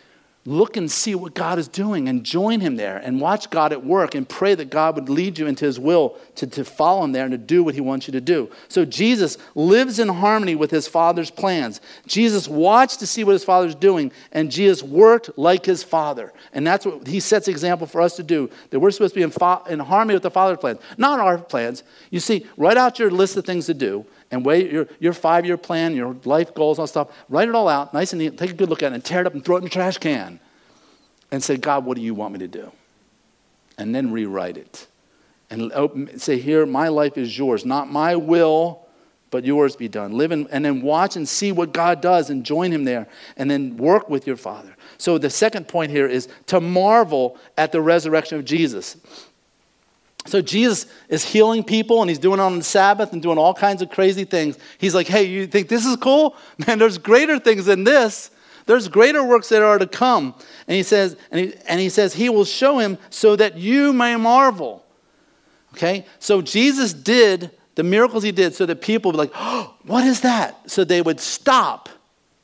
[0.44, 3.86] look and see what God is doing and join Him there and watch God at
[3.86, 7.12] work and pray that God would lead you into His will to, to follow Him
[7.12, 8.50] there and to do what He wants you to do.
[8.68, 11.80] So Jesus lives in harmony with His Father's plans.
[12.08, 16.34] Jesus watched to see what His Father's doing, and Jesus worked like His Father.
[16.54, 19.24] And that's what He sets example for us to do, that we're supposed to be
[19.24, 21.84] in, in harmony with the Father's plans, not our plans.
[22.10, 25.46] You see, write out your list of things to do and weigh your, your five
[25.46, 27.10] year plan, your life goals, all stuff.
[27.30, 28.38] Write it all out, nice and neat.
[28.38, 29.70] Take a good look at it and tear it up and throw it in the
[29.70, 30.40] trash can.
[31.32, 32.72] And say, God, what do you want me to do?
[33.78, 34.88] And then rewrite it.
[35.50, 37.66] And open, say, Here, my life is yours.
[37.66, 38.86] Not my will,
[39.32, 40.18] but yours be done.
[40.18, 43.08] Live in, and then watch and see what God does and join Him there.
[43.38, 44.76] And then work with your Father.
[44.98, 48.98] So the second point here is to marvel at the resurrection of Jesus.
[50.26, 53.54] So Jesus is healing people and he's doing it on the Sabbath and doing all
[53.54, 54.58] kinds of crazy things.
[54.78, 56.36] He's like, hey, you think this is cool?
[56.68, 58.30] Man, there's greater things than this.
[58.68, 60.36] There's greater works that are to come.
[60.68, 63.94] And he says, and he, and he says, he will show him so that you
[63.94, 64.86] may marvel.
[65.74, 66.06] Okay?
[66.20, 70.06] So Jesus did the miracles he did so that people would be like, oh, what
[70.06, 70.70] is that?
[70.70, 71.90] So they would stop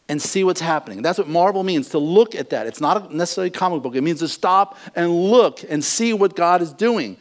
[0.10, 1.02] and see what's happening.
[1.02, 2.66] That's what marvel means, to look at that.
[2.66, 3.96] It's not necessarily a comic book.
[3.96, 7.18] It means to stop and look and see what God is doing.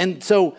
[0.00, 0.56] And so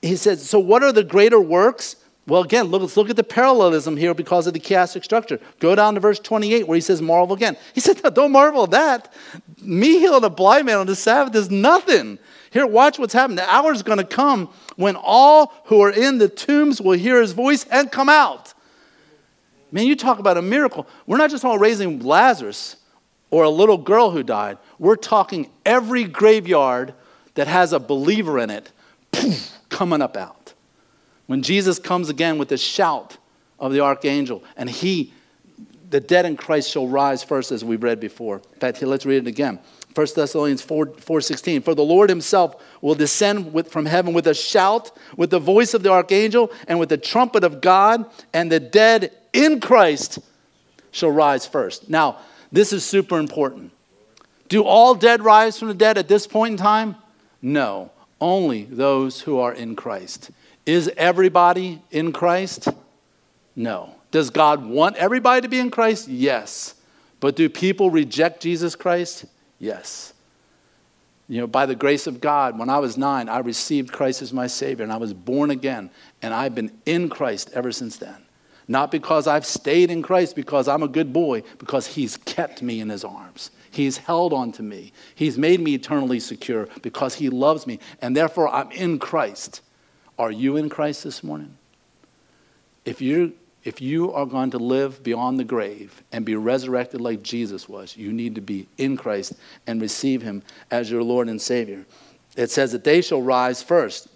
[0.00, 1.96] he says, so what are the greater works?
[2.28, 5.40] Well, again, look, let's look at the parallelism here because of the chiastic structure.
[5.58, 7.56] Go down to verse 28 where he says, marvel again.
[7.74, 9.12] He said, no, don't marvel at that.
[9.60, 12.20] Me healing a blind man on the Sabbath is nothing.
[12.52, 13.36] Here, watch what's happening.
[13.36, 17.20] The hour is going to come when all who are in the tombs will hear
[17.20, 18.54] his voice and come out.
[19.72, 20.86] Man, you talk about a miracle.
[21.08, 22.76] We're not just all raising Lazarus
[23.30, 24.58] or a little girl who died.
[24.78, 26.94] We're talking every graveyard
[27.38, 28.72] that has a believer in it
[29.12, 30.54] poof, coming up out.
[31.28, 33.16] When Jesus comes again with the shout
[33.60, 35.12] of the archangel, and he,
[35.88, 38.42] the dead in Christ shall rise first, as we read before.
[38.54, 39.60] In fact, let's read it again.
[39.94, 44.34] 1 Thessalonians 4, 4 For the Lord himself will descend with, from heaven with a
[44.34, 48.58] shout, with the voice of the archangel, and with the trumpet of God, and the
[48.58, 50.18] dead in Christ
[50.90, 51.88] shall rise first.
[51.88, 52.18] Now,
[52.50, 53.70] this is super important.
[54.48, 56.96] Do all dead rise from the dead at this point in time?
[57.40, 60.30] No, only those who are in Christ.
[60.66, 62.68] Is everybody in Christ?
[63.54, 63.94] No.
[64.10, 66.08] Does God want everybody to be in Christ?
[66.08, 66.74] Yes.
[67.20, 69.24] But do people reject Jesus Christ?
[69.58, 70.14] Yes.
[71.28, 74.32] You know, by the grace of God, when I was nine, I received Christ as
[74.32, 75.90] my Savior and I was born again.
[76.22, 78.16] And I've been in Christ ever since then.
[78.66, 82.80] Not because I've stayed in Christ because I'm a good boy, because He's kept me
[82.80, 83.50] in His arms.
[83.70, 84.92] He's held on to me.
[85.14, 87.78] He's made me eternally secure because He loves me.
[88.00, 89.60] And therefore, I'm in Christ.
[90.18, 91.56] Are you in Christ this morning?
[92.84, 97.22] If you, if you are going to live beyond the grave and be resurrected like
[97.22, 99.34] Jesus was, you need to be in Christ
[99.66, 101.84] and receive Him as your Lord and Savior.
[102.36, 104.08] It says that they shall rise first.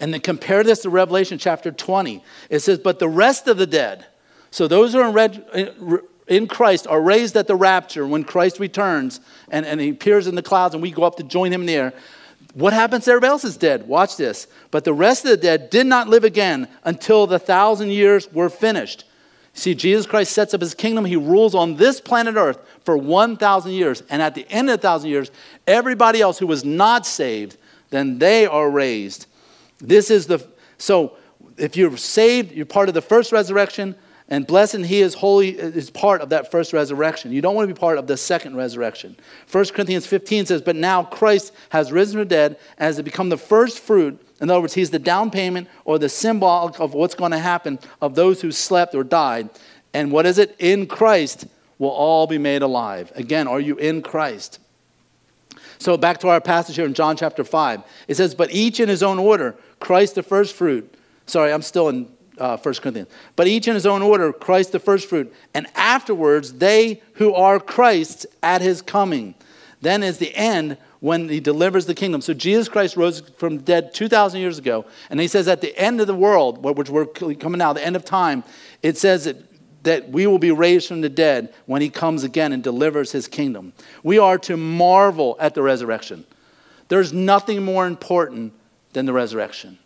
[0.00, 2.22] And then compare this to Revelation chapter 20.
[2.48, 4.06] It says, But the rest of the dead,
[4.50, 8.24] so those who are in, red, uh, in Christ are raised at the rapture when
[8.24, 11.52] Christ returns and, and he appears in the clouds and we go up to join
[11.52, 11.92] him there.
[12.54, 13.88] What happens to everybody else is dead?
[13.88, 14.46] Watch this.
[14.70, 18.48] But the rest of the dead did not live again until the thousand years were
[18.48, 19.04] finished.
[19.54, 21.04] See, Jesus Christ sets up his kingdom.
[21.04, 24.02] He rules on this planet Earth for 1,000 years.
[24.08, 25.30] And at the end of the 1,000 years,
[25.66, 27.56] everybody else who was not saved,
[27.90, 29.26] then they are raised.
[29.78, 30.44] This is the,
[30.78, 31.16] so
[31.56, 33.94] if you're saved, you're part of the first resurrection
[34.28, 37.30] And blessed and he is holy is part of that first resurrection.
[37.30, 39.16] You don't want to be part of the second resurrection.
[39.52, 43.28] 1 Corinthians 15 says, But now Christ has risen from the dead as to become
[43.28, 44.18] the first fruit.
[44.40, 47.78] In other words, he's the down payment or the symbol of what's going to happen
[48.00, 49.50] of those who slept or died.
[49.92, 50.56] And what is it?
[50.58, 51.46] In Christ
[51.78, 53.12] will all be made alive.
[53.14, 54.58] Again, are you in Christ?
[55.78, 57.82] So back to our passage here in John chapter 5.
[58.08, 60.94] It says, But each in his own order, Christ the first fruit.
[61.26, 63.08] Sorry, I'm still in uh, 1 Corinthians.
[63.36, 65.32] But each in his own order, Christ the first fruit.
[65.54, 69.34] And afterwards, they who are Christ's at his coming.
[69.80, 72.22] Then is the end when he delivers the kingdom.
[72.22, 74.86] So Jesus Christ rose from the dead 2,000 years ago.
[75.10, 77.96] And he says at the end of the world, which we're coming now, the end
[77.96, 78.42] of time,
[78.82, 79.36] it says that
[79.84, 83.28] that we will be raised from the dead when he comes again and delivers his
[83.28, 83.72] kingdom.
[84.02, 86.24] We are to marvel at the resurrection.
[86.88, 88.54] There's nothing more important
[88.94, 89.78] than the resurrection.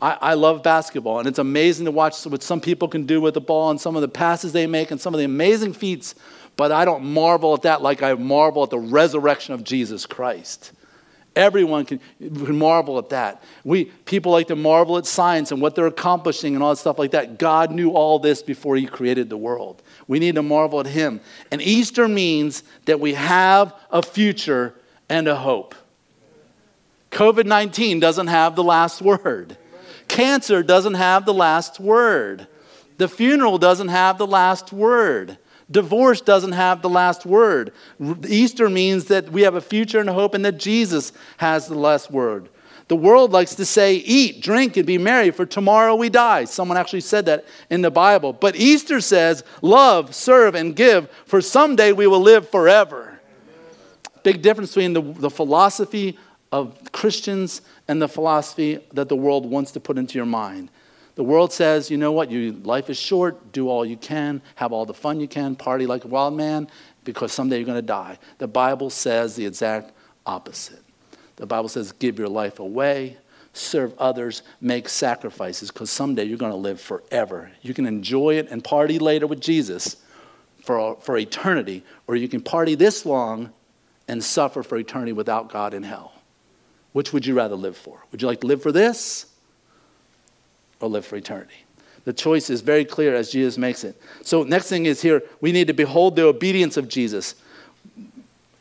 [0.00, 3.34] I, I, love basketball, and it's amazing to watch what some people can do with
[3.34, 6.14] the ball and some of the passes they make and some of the amazing feats,
[6.56, 10.72] but I don't marvel at that like I marvel at the resurrection of Jesus Christ.
[11.36, 13.42] Everyone can, can marvel at that.
[13.64, 16.98] We, people like to marvel at science and what they're accomplishing and all that stuff
[16.98, 17.38] like that.
[17.38, 19.82] God knew all this before He created the world.
[20.06, 21.20] We need to marvel at Him.
[21.50, 24.74] And Easter means that we have a future
[25.08, 25.74] and a hope.
[27.10, 29.56] COVID 19 doesn't have the last word,
[30.14, 32.46] cancer doesn't have the last word,
[32.98, 35.38] the funeral doesn't have the last word.
[35.68, 37.72] Divorce doesn't have the last word.
[38.28, 41.74] Easter means that we have a future and a hope and that Jesus has the
[41.74, 42.48] last word.
[42.86, 46.44] The world likes to say, eat, drink, and be merry, for tomorrow we die.
[46.44, 48.34] Someone actually said that in the Bible.
[48.34, 53.18] But Easter says, love, serve, and give, for someday we will live forever.
[54.22, 56.18] Big difference between the, the philosophy
[56.52, 60.70] of Christians and the philosophy that the world wants to put into your mind.
[61.16, 64.72] The world says, you know what, you, life is short, do all you can, have
[64.72, 66.68] all the fun you can, party like a wild man,
[67.04, 68.18] because someday you're going to die.
[68.38, 69.92] The Bible says the exact
[70.26, 70.82] opposite.
[71.36, 73.18] The Bible says, give your life away,
[73.52, 77.52] serve others, make sacrifices, because someday you're going to live forever.
[77.62, 79.96] You can enjoy it and party later with Jesus
[80.62, 83.52] for, for eternity, or you can party this long
[84.08, 86.13] and suffer for eternity without God in hell.
[86.94, 87.98] Which would you rather live for?
[88.10, 89.26] Would you like to live for this?
[90.84, 91.54] or live for eternity.
[92.04, 94.00] The choice is very clear as Jesus makes it.
[94.22, 97.34] So, next thing is here, we need to behold the obedience of Jesus.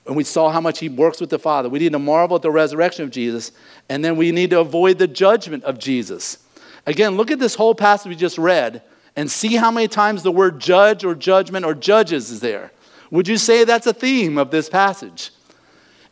[0.06, 1.67] And we saw how much he works with the Father.
[1.67, 3.52] We need to marvel at the resurrection of Jesus.
[3.89, 6.38] And then we need to avoid the judgment of Jesus.
[6.86, 8.82] Again, look at this whole passage we just read
[9.15, 12.72] and see how many times the word judge or judgment or judges is there.
[13.12, 15.32] Would you say that's a theme of this passage?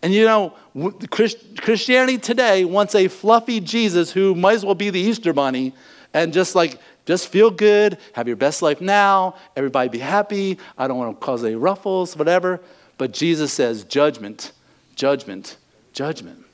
[0.04, 0.54] And you know,
[1.10, 5.74] Christianity today wants a fluffy Jesus who might as well be the Easter bunny
[6.14, 10.88] and just like, just feel good, have your best life now, everybody be happy, I
[10.88, 12.60] don't want to cause any ruffles, whatever.
[12.98, 14.52] But Jesus says, judgment,
[14.96, 15.58] judgment,
[15.94, 16.46] judgment.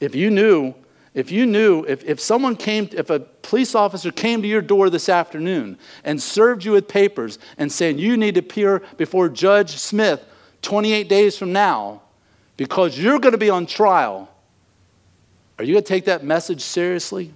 [0.00, 0.74] If you knew,
[1.14, 4.90] if you knew, if, if someone came, if a police officer came to your door
[4.90, 9.76] this afternoon and served you with papers and saying you need to appear before Judge
[9.76, 10.24] Smith
[10.62, 12.02] 28 days from now
[12.58, 14.28] because you're going to be on trial,
[15.58, 17.32] are you going to take that message seriously?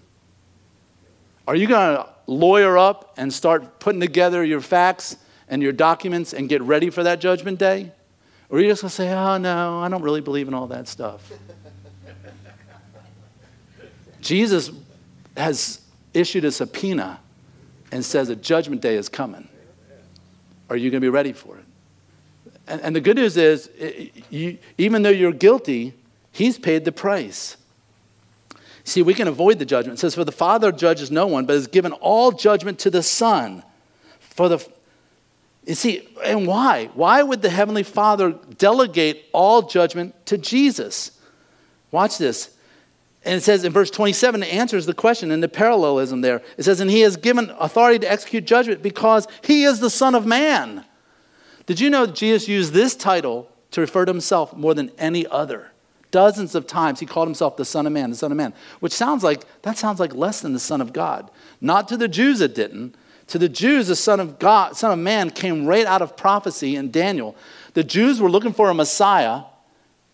[1.47, 5.17] Are you going to lawyer up and start putting together your facts
[5.49, 7.93] and your documents and get ready for that judgment day?
[8.51, 10.67] Or are you just going to say, oh, no, I don't really believe in all
[10.67, 11.33] that stuff?
[14.21, 14.73] Jesus
[15.37, 15.81] has
[16.13, 17.21] issued a subpoena
[17.93, 19.49] and says a judgment day is coming.
[20.69, 21.62] Are you going to be ready for it?
[22.73, 23.69] And, and the good news is,
[24.31, 25.93] you, even though you're guilty,
[26.33, 27.59] he's paid the price.
[28.85, 29.99] See, we can avoid the judgment.
[29.99, 33.03] It says, For the Father judges no one, but has given all judgment to the
[33.03, 33.63] Son.
[34.21, 34.67] For the
[35.67, 36.91] you see, and why?
[36.95, 41.13] Why would the Heavenly Father delegate all judgment to Jesus?
[41.91, 42.57] Watch this.
[43.25, 46.43] And it says in verse 27, it answers the question in the parallelism there.
[46.57, 50.15] It says, And he has given authority to execute judgment because he is the Son
[50.15, 50.87] of Man.
[51.73, 55.71] Did you know Jesus used this title to refer to himself more than any other?
[56.11, 58.93] Dozens of times he called himself the Son of Man, the Son of Man, which
[58.93, 61.31] sounds like that sounds like less than the Son of God.
[61.63, 62.95] Not to the Jews it didn't.
[63.29, 66.77] To the Jews, the Son of God, Son of Man came right out of prophecy
[66.77, 67.35] in Daniel.
[67.73, 69.45] The Jews were looking for a Messiah,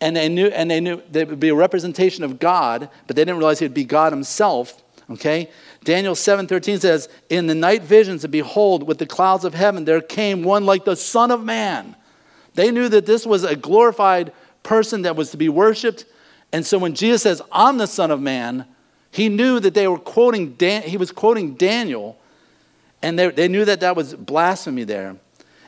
[0.01, 3.23] and they knew and they knew there would be a representation of God, but they
[3.23, 4.81] didn't realize he would be God himself.
[5.11, 5.51] Okay?
[5.85, 10.01] Daniel 7:13 says, "In the night visions, and behold, with the clouds of heaven, there
[10.01, 11.95] came one like the Son of Man."
[12.55, 14.33] They knew that this was a glorified
[14.65, 16.05] person that was to be worshiped.
[16.53, 18.67] And so when Jesus says, I'm the Son of Man,
[19.11, 22.19] he knew that they were quoting, Dan- he was quoting Daniel.
[23.01, 25.17] And they, they knew that that was blasphemy there.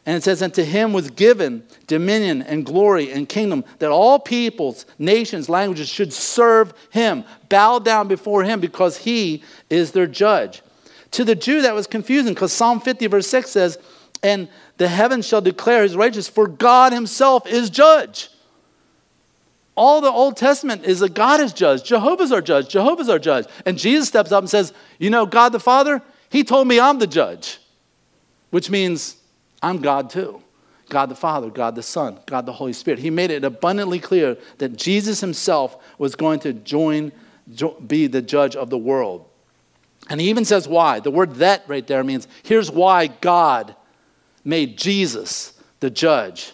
[0.07, 4.19] And it says, And to him was given dominion and glory and kingdom, that all
[4.19, 10.63] peoples, nations, languages should serve him, bow down before him, because he is their judge.
[11.13, 13.79] To the Jew, that was confusing, because Psalm 50, verse 6 says,
[14.23, 14.49] And
[14.79, 18.31] the heavens shall declare his righteousness, for God himself is judge.
[19.75, 21.85] All the Old Testament is that God is judge.
[21.85, 22.69] Jehovah's our judge.
[22.69, 23.47] Jehovah's our judge.
[23.65, 26.99] And Jesus steps up and says, You know, God the Father, he told me I'm
[26.99, 27.59] the judge,
[28.51, 29.17] which means
[29.63, 30.43] I'm God too.
[30.89, 32.99] God the Father, God the Son, God the Holy Spirit.
[32.99, 37.13] He made it abundantly clear that Jesus himself was going to join,
[37.87, 39.27] be the judge of the world.
[40.09, 40.99] And he even says why.
[40.99, 43.77] The word that right there means here's why God
[44.45, 46.53] made Jesus the judge,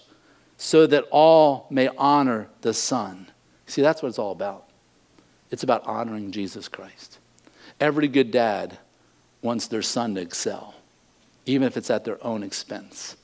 [0.58, 3.28] so that all may honor the Son.
[3.66, 4.68] See, that's what it's all about.
[5.50, 7.18] It's about honoring Jesus Christ.
[7.80, 8.78] Every good dad
[9.42, 10.75] wants their son to excel
[11.46, 13.16] even if it's at their own expense.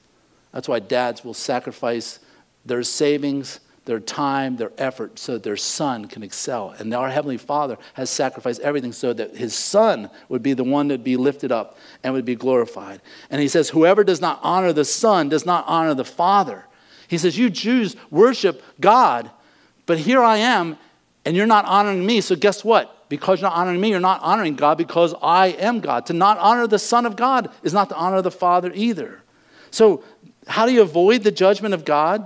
[0.53, 2.21] That's why dads will sacrifice
[2.65, 6.71] their savings, their time, their effort so that their son can excel.
[6.79, 10.89] And our Heavenly Father has sacrificed everything so that his son would be the one
[10.89, 13.01] that would be lifted up and would be glorified.
[13.31, 16.65] And he says, Whoever does not honor the Son does not honor the Father.
[17.09, 19.31] He says, You Jews worship God,
[19.87, 20.79] but here I am,
[21.25, 22.21] and you're not honoring me.
[22.21, 23.02] So guess what?
[23.13, 26.07] Because you're not honoring me, you're not honoring God because I am God.
[26.07, 29.21] To not honor the Son of God is not to honor the Father either.
[29.71, 30.03] So,
[30.47, 32.25] how do you avoid the judgment of God?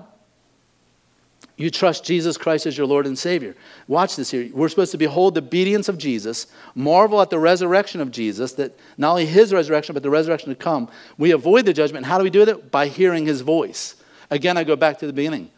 [1.57, 3.57] You trust Jesus Christ as your Lord and Savior.
[3.89, 4.49] Watch this here.
[4.55, 8.79] We're supposed to behold the obedience of Jesus, marvel at the resurrection of Jesus, that
[8.97, 10.89] not only his resurrection, but the resurrection to come.
[11.19, 12.07] We avoid the judgment.
[12.07, 12.71] How do we do that?
[12.71, 13.97] By hearing his voice.
[14.31, 15.51] Again, I go back to the beginning.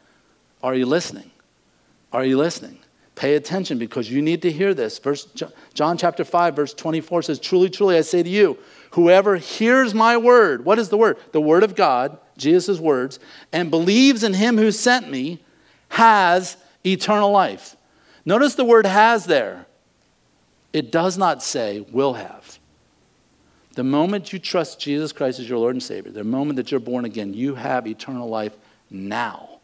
[0.63, 1.31] Are you listening?
[2.15, 2.79] Are you listening?
[3.19, 4.97] Pay attention because you need to hear this.
[5.01, 5.27] Verse,
[5.75, 8.57] John chapter 5, verse 24 says, Truly, truly, I say to you,
[8.93, 11.17] whoever hears my word, what is the word?
[11.33, 13.19] The word of God, Jesus' words,
[13.53, 15.43] and believes in him who sent me,
[15.89, 16.57] has
[16.87, 17.75] eternal life.
[18.25, 19.67] Notice the word has there.
[20.73, 22.61] It does not say will have.
[23.73, 26.79] The moment you trust Jesus Christ as your Lord and Savior, the moment that you're
[26.79, 28.57] born again, you have eternal life
[28.91, 29.59] now.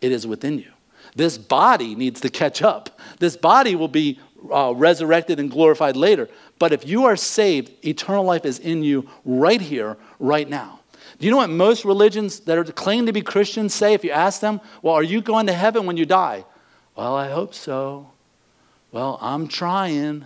[0.00, 0.72] It is within you.
[1.18, 3.00] This body needs to catch up.
[3.18, 4.20] This body will be
[4.52, 6.28] uh, resurrected and glorified later.
[6.60, 10.78] But if you are saved, eternal life is in you right here, right now.
[11.18, 14.12] Do you know what most religions that are claim to be Christians say if you
[14.12, 16.44] ask them, Well, are you going to heaven when you die?
[16.94, 18.12] Well, I hope so.
[18.92, 20.24] Well, I'm trying.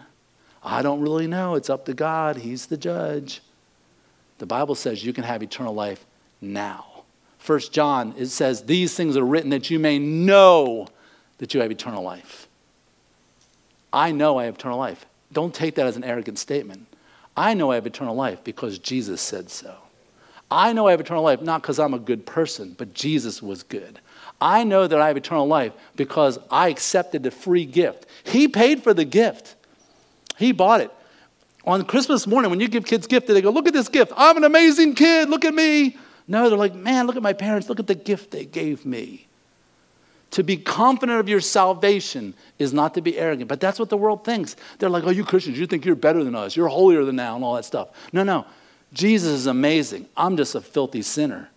[0.62, 1.54] I don't really know.
[1.54, 3.40] It's up to God, He's the judge.
[4.36, 6.04] The Bible says you can have eternal life
[6.42, 6.91] now.
[7.42, 10.86] First John, it says, These things are written that you may know
[11.38, 12.46] that you have eternal life.
[13.92, 15.04] I know I have eternal life.
[15.32, 16.86] Don't take that as an arrogant statement.
[17.36, 19.74] I know I have eternal life because Jesus said so.
[20.52, 23.64] I know I have eternal life not because I'm a good person, but Jesus was
[23.64, 23.98] good.
[24.40, 28.06] I know that I have eternal life because I accepted the free gift.
[28.22, 29.56] He paid for the gift,
[30.36, 30.92] He bought it.
[31.64, 34.12] On Christmas morning, when you give kids gifts, they go, Look at this gift.
[34.16, 35.28] I'm an amazing kid.
[35.28, 35.96] Look at me.
[36.32, 39.26] No, they're like, man, look at my parents, look at the gift they gave me.
[40.30, 43.98] To be confident of your salvation is not to be arrogant, but that's what the
[43.98, 44.56] world thinks.
[44.78, 47.36] They're like, oh, you Christians, you think you're better than us, you're holier than now,
[47.36, 47.90] and all that stuff.
[48.14, 48.46] No, no.
[48.94, 50.06] Jesus is amazing.
[50.16, 51.50] I'm just a filthy sinner,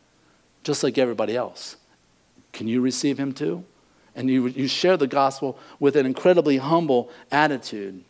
[0.66, 1.78] just like everybody else.
[2.52, 3.64] Can you receive him too?
[4.14, 8.04] And you, you share the gospel with an incredibly humble attitude.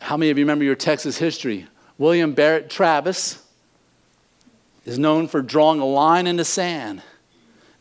[0.00, 1.66] How many of you remember your Texas history?
[1.96, 3.42] William Barrett Travis
[4.90, 7.00] is known for drawing a line in the sand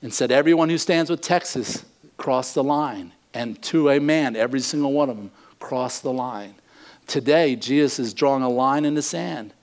[0.04, 1.84] and said, Everyone who stands with Texas,
[2.18, 3.14] cross the line.
[3.34, 6.54] And to a man, every single one of them crossed the line.
[7.08, 9.56] Today, Jesus is drawing a line in the sand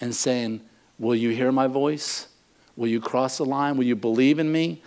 [0.00, 0.60] and saying,
[1.00, 2.28] Will you hear my voice?
[2.76, 3.76] Will you cross the line?
[3.76, 4.80] Will you believe in me?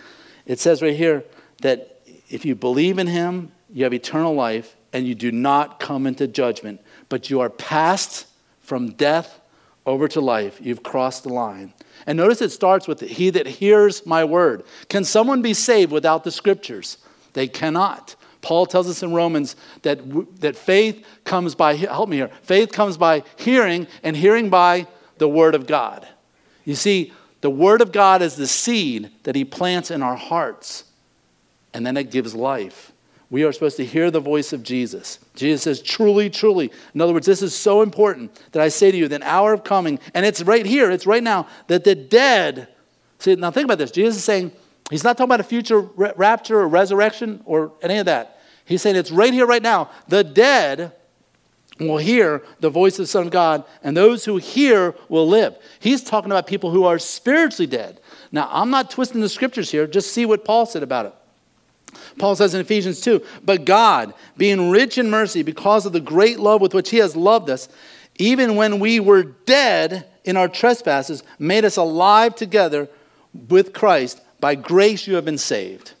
[0.46, 1.24] It says right here
[1.60, 6.06] that if you believe in him, you have eternal life and you do not come
[6.06, 6.80] into judgment,
[7.10, 8.26] but you are passed
[8.60, 9.42] from death
[9.84, 10.58] over to life.
[10.60, 11.74] You've crossed the line.
[12.06, 14.64] And notice it starts with he that hears my word.
[14.88, 16.98] Can someone be saved without the scriptures?
[17.32, 18.16] They cannot.
[18.40, 20.00] Paul tells us in Romans that,
[20.40, 24.88] that faith comes by, help me here, faith comes by hearing, and hearing by
[25.18, 26.06] the word of God.
[26.64, 30.84] You see, the word of God is the seed that he plants in our hearts,
[31.72, 32.91] and then it gives life.
[33.32, 35.18] We are supposed to hear the voice of Jesus.
[35.34, 36.70] Jesus says, truly, truly.
[36.94, 39.64] In other words, this is so important that I say to you, the hour of
[39.64, 42.68] coming, and it's right here, it's right now, that the dead,
[43.18, 43.90] see, now think about this.
[43.90, 44.52] Jesus is saying,
[44.90, 48.38] he's not talking about a future rapture or resurrection or any of that.
[48.66, 49.88] He's saying it's right here, right now.
[50.08, 50.92] The dead
[51.80, 55.56] will hear the voice of the Son of God, and those who hear will live.
[55.80, 57.98] He's talking about people who are spiritually dead.
[58.30, 61.14] Now, I'm not twisting the scriptures here, just see what Paul said about it.
[62.18, 66.40] Paul says in Ephesians 2 But God, being rich in mercy because of the great
[66.40, 67.68] love with which He has loved us,
[68.18, 72.88] even when we were dead in our trespasses, made us alive together
[73.48, 74.20] with Christ.
[74.40, 75.94] By grace you have been saved.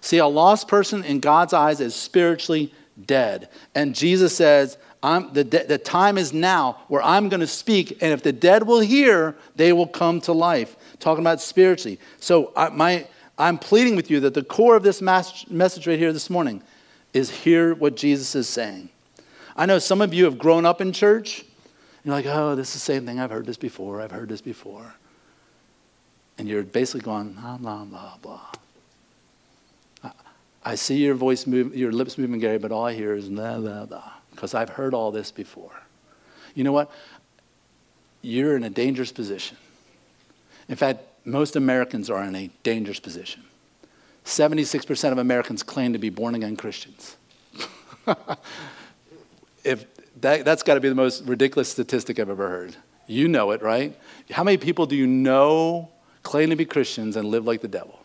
[0.00, 2.72] See, a lost person in God's eyes is spiritually
[3.06, 3.48] dead.
[3.74, 8.12] And Jesus says, I'm, the, the time is now where I'm going to speak, and
[8.12, 10.76] if the dead will hear, they will come to life.
[11.00, 11.98] Talking about spiritually.
[12.20, 13.06] So, I, my,
[13.38, 16.62] I'm pleading with you that the core of this message right here this morning
[17.12, 18.88] is hear what Jesus is saying.
[19.56, 21.44] I know some of you have grown up in church.
[22.04, 23.20] You're like, oh, this is the same thing.
[23.20, 24.00] I've heard this before.
[24.00, 24.94] I've heard this before.
[26.38, 28.40] And you're basically going, ah, blah, blah, blah,
[30.02, 30.12] blah.
[30.64, 33.58] I see your voice move, your lips moving, Gary, but all I hear is blah,
[33.58, 35.70] blah, blah because I've heard all this before.
[36.54, 36.90] You know what?
[38.22, 39.56] You're in a dangerous position.
[40.68, 43.42] In fact, most Americans are in a dangerous position.
[44.24, 47.16] 76% of Americans claim to be born again Christians.
[49.64, 49.84] if
[50.20, 52.76] that, that's got to be the most ridiculous statistic I've ever heard.
[53.06, 53.98] You know it, right?
[54.30, 55.90] How many people do you know
[56.22, 57.98] claim to be Christians and live like the devil?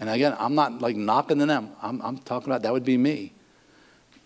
[0.00, 1.70] And again, I'm not like knocking them.
[1.82, 3.33] I'm, I'm talking about that would be me.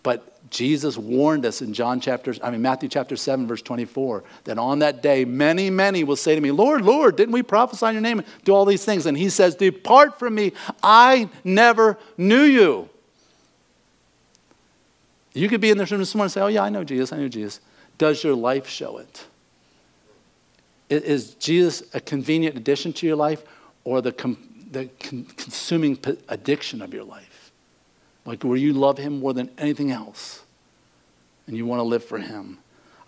[0.03, 4.59] But Jesus warned us in John chapter, I mean Matthew chapter 7, verse 24, that
[4.59, 7.93] on that day many, many will say to me, Lord, Lord, didn't we prophesy in
[7.95, 8.23] your name?
[8.45, 9.07] Do all these things.
[9.07, 12.89] And he says, Depart from me, I never knew you.
[15.35, 17.13] You could be in this room this morning and say, Oh, yeah, I know Jesus,
[17.13, 17.61] I know Jesus.
[17.99, 19.27] Does your life show it?
[20.89, 23.43] Is Jesus a convenient addition to your life
[23.85, 24.37] or the,
[24.71, 27.28] the consuming addiction of your life?
[28.29, 30.43] Like where you love Him more than anything else
[31.47, 32.59] and you want to live for Him.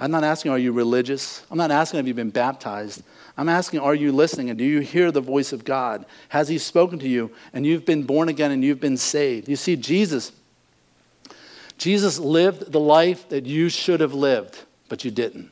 [0.01, 1.45] I'm not asking, are you religious?
[1.51, 3.03] I'm not asking, have you been baptized?
[3.37, 6.07] I'm asking, are you listening and do you hear the voice of God?
[6.31, 9.47] Has He spoken to you and you've been born again and you've been saved?
[9.47, 10.33] You see, Jesus,
[11.77, 15.51] Jesus lived the life that you should have lived, but you didn't.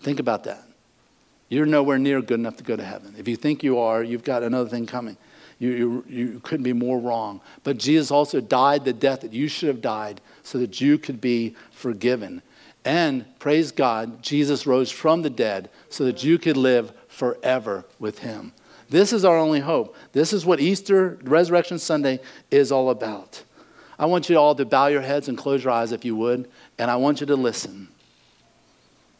[0.00, 0.62] Think about that.
[1.50, 3.16] You're nowhere near good enough to go to heaven.
[3.18, 5.18] If you think you are, you've got another thing coming.
[5.58, 7.40] You, you, you couldn't be more wrong.
[7.64, 11.20] But Jesus also died the death that you should have died so that you could
[11.20, 12.42] be forgiven.
[12.84, 18.20] And praise God, Jesus rose from the dead so that you could live forever with
[18.20, 18.52] him.
[18.88, 19.96] This is our only hope.
[20.12, 23.42] This is what Easter, Resurrection Sunday, is all about.
[23.98, 26.48] I want you all to bow your heads and close your eyes if you would,
[26.78, 27.88] and I want you to listen.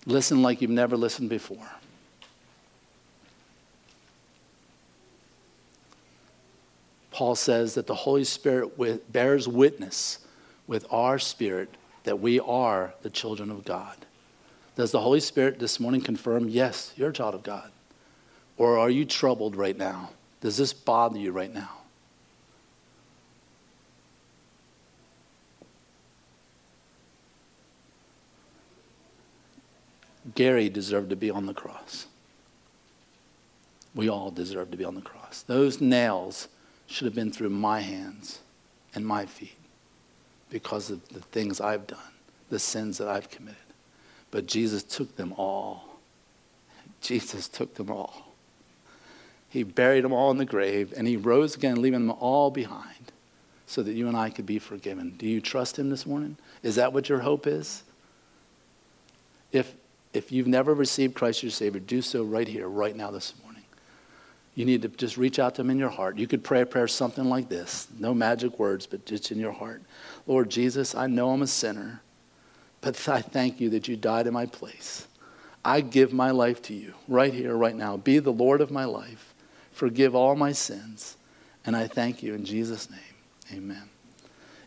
[0.07, 1.68] Listen like you've never listened before.
[7.18, 10.20] Paul says that the Holy Spirit bears witness
[10.68, 11.68] with our spirit
[12.04, 13.96] that we are the children of God.
[14.76, 17.72] Does the Holy Spirit this morning confirm, yes, you're a child of God?
[18.56, 20.10] Or are you troubled right now?
[20.40, 21.78] Does this bother you right now?
[30.36, 32.06] Gary deserved to be on the cross.
[33.92, 35.42] We all deserve to be on the cross.
[35.42, 36.46] Those nails
[36.89, 38.41] should have been through my hands
[38.95, 39.57] and my feet
[40.51, 41.99] because of the things I've done,
[42.51, 43.57] the sins that I've committed.
[44.30, 45.99] But Jesus took them all.
[47.01, 48.34] Jesus took them all.
[49.51, 53.12] He buried them all in the grave and he rose again, leaving them all behind
[53.66, 55.14] so that you and I could be forgiven.
[55.18, 56.36] Do you trust him this morning?
[56.62, 57.82] Is that what your hope is?
[59.53, 59.74] If,
[60.12, 63.47] if you've never received Christ your Savior, do so right here, right now, this morning.
[64.59, 66.18] You need to just reach out to him in your heart.
[66.18, 69.52] You could pray a prayer something like this no magic words, but just in your
[69.52, 69.82] heart.
[70.26, 72.02] Lord Jesus, I know I'm a sinner,
[72.80, 75.06] but I thank you that you died in my place.
[75.64, 77.98] I give my life to you right here, right now.
[77.98, 79.32] Be the Lord of my life.
[79.70, 81.16] Forgive all my sins.
[81.64, 82.98] And I thank you in Jesus' name.
[83.52, 83.88] Amen.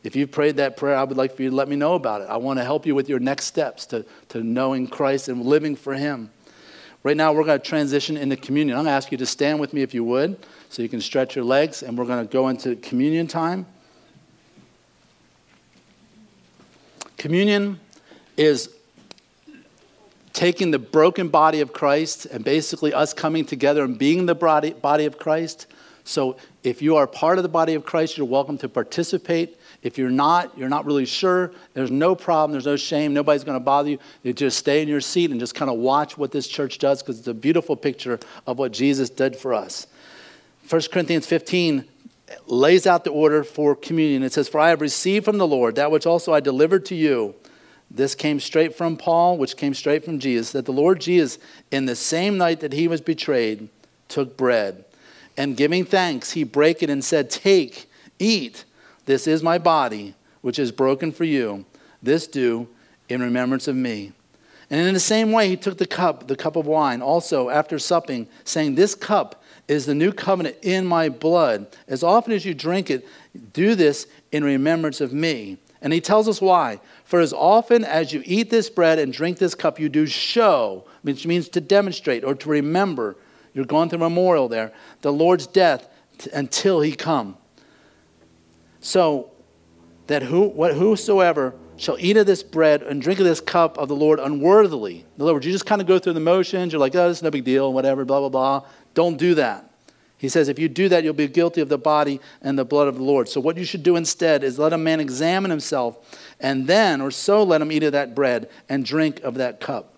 [0.04, 2.22] If you've prayed that prayer, I would like for you to let me know about
[2.22, 2.30] it.
[2.30, 5.76] I want to help you with your next steps to, to knowing Christ and living
[5.76, 6.32] for Him.
[7.04, 8.78] Right now, we're going to transition into communion.
[8.78, 10.38] I'm going to ask you to stand with me if you would,
[10.70, 13.66] so you can stretch your legs, and we're going to go into communion time.
[17.18, 17.80] Communion
[18.38, 18.70] is
[20.34, 24.72] taking the broken body of Christ and basically us coming together and being the body,
[24.72, 25.68] body of Christ.
[26.04, 29.98] So if you are part of the body of Christ, you're welcome to participate if
[29.98, 33.64] you're not, you're not really sure, there's no problem, there's no shame, nobody's going to
[33.64, 34.00] bother you.
[34.22, 37.02] You just stay in your seat and just kind of watch what this church does
[37.02, 39.88] because it's a beautiful picture of what Jesus did for us.
[40.70, 41.86] 1 Corinthians 15
[42.46, 44.24] lays out the order for communion.
[44.24, 46.96] It says, For I have received from the Lord that which also I delivered to
[46.96, 47.36] you,
[47.90, 51.40] This came straight from Paul, which came straight from Jesus, that the Lord Jesus,
[51.72, 53.68] in the same night that he was betrayed,
[54.08, 54.86] took bread.
[55.38, 58.64] And giving thanks, he brake it and said, Take, eat.
[59.06, 61.66] This is my body, which is broken for you.
[62.02, 62.68] This do
[63.10, 64.14] in remembrance of me.
[64.70, 67.78] And in the same way, he took the cup, the cup of wine, also after
[67.78, 71.68] supping, saying, This cup is the new covenant in my blood.
[71.90, 73.06] As often as you drink it,
[73.52, 75.58] do this in remembrance of me.
[75.82, 76.80] And he tells us why.
[77.04, 80.86] For as often as you eat this bread and drink this cup, you do show,
[81.02, 83.18] which means to demonstrate or to remember.
[83.54, 84.72] You're going through memorial there,
[85.02, 87.36] the Lord's death t- until he come.
[88.82, 89.32] So
[90.08, 93.88] that who, what, whosoever shall eat of this bread and drink of this cup of
[93.88, 95.06] the Lord unworthily.
[95.16, 96.74] In other words, you just kind of go through the motions.
[96.74, 98.66] You're like, oh, it's no big deal, whatever, blah, blah, blah.
[98.94, 99.68] Don't do that.
[100.18, 102.88] He says, if you do that, you'll be guilty of the body and the blood
[102.88, 103.28] of the Lord.
[103.28, 105.98] So, what you should do instead is let a man examine himself,
[106.40, 109.98] and then, or so, let him eat of that bread and drink of that cup.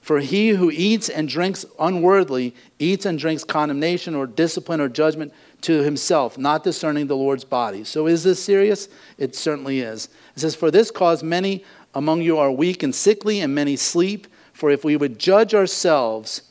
[0.00, 5.34] For he who eats and drinks unworthily eats and drinks condemnation or discipline or judgment
[5.62, 7.84] to himself, not discerning the Lord's body.
[7.84, 8.88] So, is this serious?
[9.18, 10.08] It certainly is.
[10.36, 14.26] It says, For this cause many among you are weak and sickly, and many sleep.
[14.52, 16.42] For if we would judge ourselves,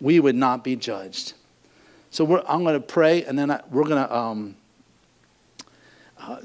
[0.00, 1.34] we would not be judged.
[2.10, 4.56] So I'm going to pray, and then I, we're going to um,
[6.18, 6.40] uh,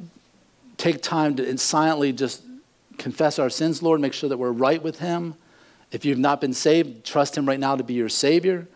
[0.78, 2.44] take time to silently just
[2.98, 5.36] confess our sins, Lord, make sure that we're right with Him.
[5.92, 8.68] If you've not been saved, trust Him right now to be your Savior.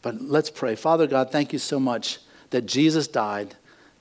[0.00, 0.74] But let's pray.
[0.74, 2.18] Father God, thank you so much
[2.50, 3.56] that Jesus died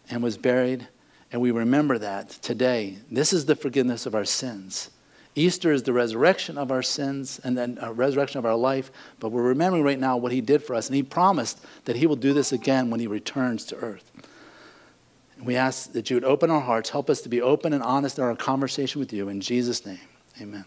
[0.10, 0.88] and was buried,
[1.32, 2.98] and we remember that today.
[3.12, 4.90] This is the forgiveness of our sins.
[5.36, 8.90] Easter is the resurrection of our sins and then a resurrection of our life,
[9.20, 12.08] but we're remembering right now what he did for us, and he promised that he
[12.08, 14.12] will do this again when he returns to earth.
[15.44, 18.18] We ask that you would open our hearts, help us to be open and honest
[18.18, 19.30] in our conversation with you.
[19.30, 20.00] In Jesus' name,
[20.42, 20.66] amen.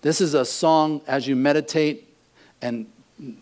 [0.00, 2.12] This is a song as you meditate,
[2.60, 2.90] and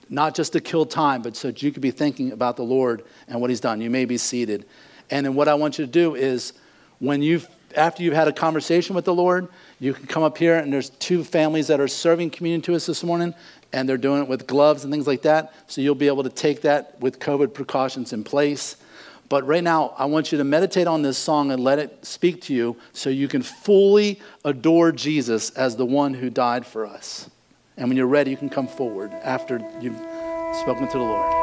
[0.08, 3.04] not just to kill time, but so that you could be thinking about the Lord
[3.28, 3.80] and what he's done.
[3.80, 4.66] You may be seated.
[5.10, 6.52] And then what I want you to do is
[6.98, 10.56] when you've after you've had a conversation with the Lord, you can come up here,
[10.56, 13.34] and there's two families that are serving communion to us this morning,
[13.72, 15.54] and they're doing it with gloves and things like that.
[15.68, 18.76] So you'll be able to take that with COVID precautions in place.
[19.28, 22.42] But right now, I want you to meditate on this song and let it speak
[22.42, 27.30] to you so you can fully adore Jesus as the one who died for us.
[27.80, 29.96] And when you're ready, you can come forward after you've
[30.60, 31.39] spoken to the Lord.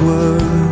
[0.00, 0.63] Words.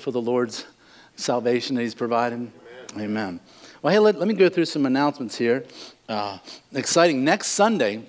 [0.00, 0.64] For the Lord's
[1.16, 2.50] salvation that He's provided?
[2.98, 3.40] Amen.
[3.82, 5.64] Well, hey, let, let me go through some announcements here.
[6.08, 6.38] Uh,
[6.72, 7.22] exciting.
[7.22, 8.02] Next Sunday,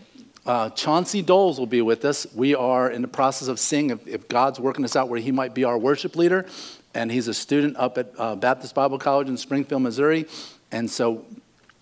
[0.45, 2.25] uh, Chauncey Doles will be with us.
[2.33, 5.31] We are in the process of seeing if, if God's working us out where he
[5.31, 6.47] might be our worship leader.
[6.93, 10.25] And he's a student up at uh, Baptist Bible College in Springfield, Missouri.
[10.71, 11.25] And so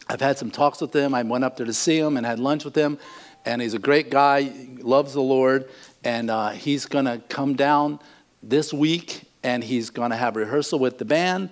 [0.10, 1.14] I've had some talks with him.
[1.14, 3.00] I went up there to see him and had lunch with him.
[3.46, 5.70] And he's a great guy, loves the Lord.
[6.04, 8.00] And uh, he's going to come down
[8.44, 11.50] this week and he's going to have rehearsal with the band.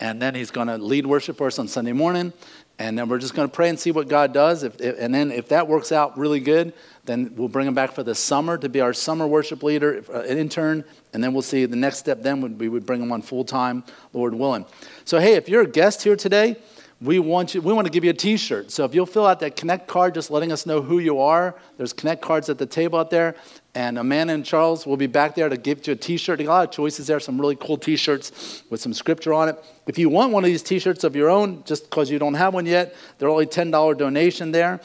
[0.00, 2.32] And then he's going to lead worship for us on Sunday morning.
[2.78, 4.62] And then we're just going to pray and see what God does.
[4.64, 6.72] If, if- and then if that works out really good,
[7.04, 10.22] then we'll bring him back for the summer to be our summer worship leader, uh,
[10.22, 10.84] an intern.
[11.12, 13.44] And then we'll see the next step then would we would bring him on full
[13.44, 14.64] time, Lord willing.
[15.04, 16.56] So, hey, if you're a guest here today,
[17.04, 18.70] we want you we want to give you a t-shirt.
[18.70, 21.54] So if you'll fill out that connect card just letting us know who you are.
[21.76, 23.36] There's connect cards at the table out there.
[23.74, 26.40] And amanda and charles will be back there to give you a t-shirt.
[26.40, 29.62] A lot of choices there some really cool t-shirts with some scripture on it.
[29.86, 32.54] If you want one of these t-shirts of your own just because you don't have
[32.54, 34.80] one yet they're only $10 donation there.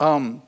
[0.00, 0.42] Um,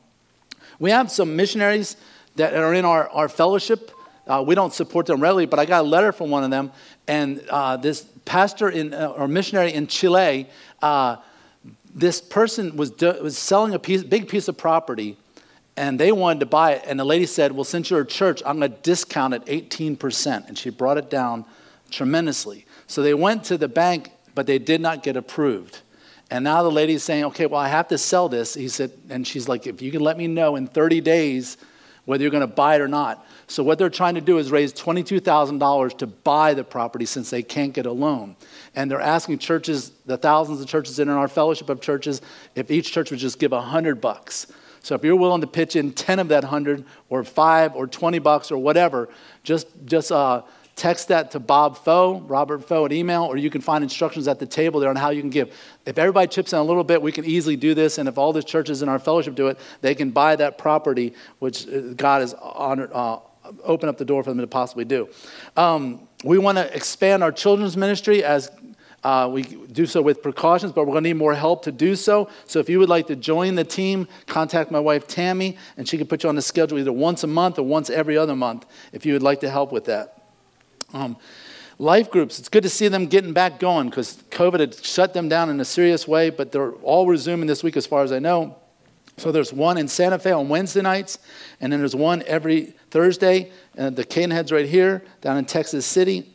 [0.80, 1.96] we have some missionaries
[2.34, 3.92] that are in our, our fellowship.
[4.26, 6.72] Uh, we don't support them readily, but I got a letter from one of them.
[7.08, 10.48] And uh, this pastor in, uh, or missionary in Chile,
[10.80, 11.16] uh,
[11.94, 15.16] this person was, do, was selling a piece, big piece of property,
[15.76, 16.84] and they wanted to buy it.
[16.86, 20.48] And the lady said, Well, since you're a church, I'm going to discount it 18%.
[20.48, 21.44] And she brought it down
[21.90, 22.66] tremendously.
[22.86, 25.80] So they went to the bank, but they did not get approved.
[26.30, 28.54] And now the lady's saying, okay, well, I have to sell this.
[28.54, 31.58] He said, and she's like, if you can let me know in 30 days
[32.04, 33.26] whether you're going to buy it or not.
[33.52, 37.42] So what they're trying to do is raise $22,000 to buy the property since they
[37.42, 38.34] can't get a loan.
[38.74, 42.22] And they're asking churches, the thousands of churches in our fellowship of churches,
[42.54, 44.46] if each church would just give 100 bucks.
[44.80, 48.18] So if you're willing to pitch in 10 of that 100 or 5 or 20
[48.20, 49.10] bucks or whatever,
[49.42, 50.44] just, just uh,
[50.74, 54.38] text that to Bob Foe, Robert Foe, at email, or you can find instructions at
[54.38, 55.54] the table there on how you can give.
[55.84, 57.98] If everybody chips in a little bit, we can easily do this.
[57.98, 61.12] And if all the churches in our fellowship do it, they can buy that property,
[61.38, 63.18] which uh, God has honored, uh,
[63.64, 65.08] open up the door for them to possibly do.
[65.56, 68.50] Um, we want to expand our children's ministry as
[69.04, 71.96] uh, we do so with precautions, but we're going to need more help to do
[71.96, 72.28] so.
[72.46, 75.98] So if you would like to join the team, contact my wife Tammy, and she
[75.98, 78.64] can put you on the schedule either once a month or once every other month
[78.92, 80.22] if you would like to help with that.
[80.92, 81.16] Um,
[81.78, 85.28] life groups, it's good to see them getting back going because COVID had shut them
[85.28, 88.20] down in a serious way, but they're all resuming this week as far as I
[88.20, 88.56] know.
[89.18, 91.18] So there's one in Santa Fe on Wednesday nights,
[91.60, 93.52] and then there's one every Thursday.
[93.76, 96.28] And the Caneheads right here down in Texas City.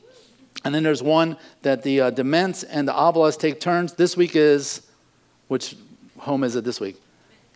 [0.63, 3.93] And then there's one that the uh, Dements and the Avalas take turns.
[3.93, 4.81] This week is,
[5.47, 5.75] which
[6.17, 7.01] home is it this week?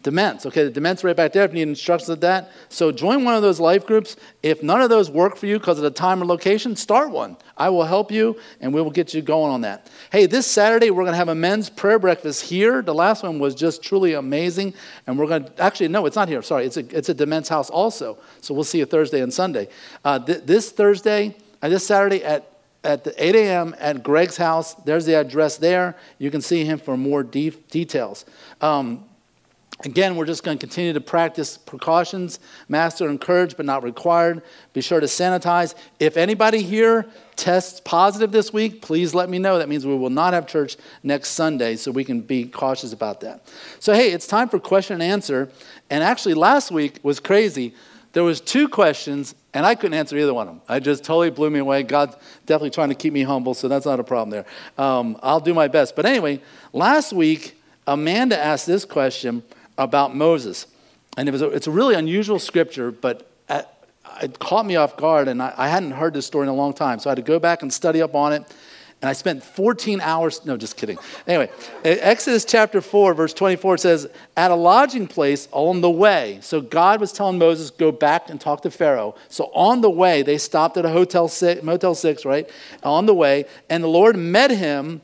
[0.04, 0.46] Dements.
[0.46, 2.52] Okay, the Dements right back there if you need instructions of that.
[2.70, 4.16] So join one of those life groups.
[4.42, 7.38] If none of those work for you because of the time or location, start one.
[7.58, 9.90] I will help you and we will get you going on that.
[10.12, 12.82] Hey, this Saturday we're going to have a men's prayer breakfast here.
[12.82, 14.74] The last one was just truly amazing.
[15.08, 16.42] And we're going to, actually, no, it's not here.
[16.42, 18.18] Sorry, it's a, it's a Dements house also.
[18.42, 19.68] So we'll see you Thursday and Sunday.
[20.04, 22.48] Uh, th- this Thursday, uh, this Saturday at
[22.84, 23.76] at the 8 a.m.
[23.80, 24.74] at Greg's house.
[24.74, 25.96] There's the address there.
[26.18, 28.26] You can see him for more de- details.
[28.60, 29.06] Um,
[29.84, 32.40] again, we're just going to continue to practice precautions.
[32.70, 34.42] Masks are encouraged but not required.
[34.74, 35.76] Be sure to sanitize.
[36.00, 39.58] If anybody here tests positive this week, please let me know.
[39.58, 43.22] That means we will not have church next Sunday, so we can be cautious about
[43.22, 43.48] that.
[43.80, 45.50] So, hey, it's time for question and answer.
[45.90, 47.74] And actually, last week was crazy.
[48.14, 50.62] There was two questions, and I couldn't answer either one of them.
[50.68, 51.84] I just totally blew me away.
[51.84, 54.46] God's definitely trying to keep me humble, so that's not a problem there.
[54.78, 55.96] Um, I'll do my best.
[55.96, 56.42] But anyway,
[56.74, 57.58] last week,
[57.88, 59.44] Amanda asked this question
[59.84, 60.68] about Moses.
[61.18, 63.74] And it was a, it's a really unusual scripture, but at,
[64.22, 66.74] it caught me off guard, and I, I hadn't heard this story in a long
[66.74, 67.00] time.
[67.00, 68.44] So I had to go back and study up on it.
[69.02, 71.00] And I spent 14 hours, no, just kidding.
[71.26, 71.50] Anyway,
[71.84, 74.08] Exodus chapter 4, verse 24 says,
[74.38, 76.38] At a lodging place on the way.
[76.42, 79.16] So God was telling Moses, go back and talk to Pharaoh.
[79.28, 82.48] So on the way, they stopped at a hotel six, Motel 6, right?
[82.84, 85.02] On the way, and the Lord met him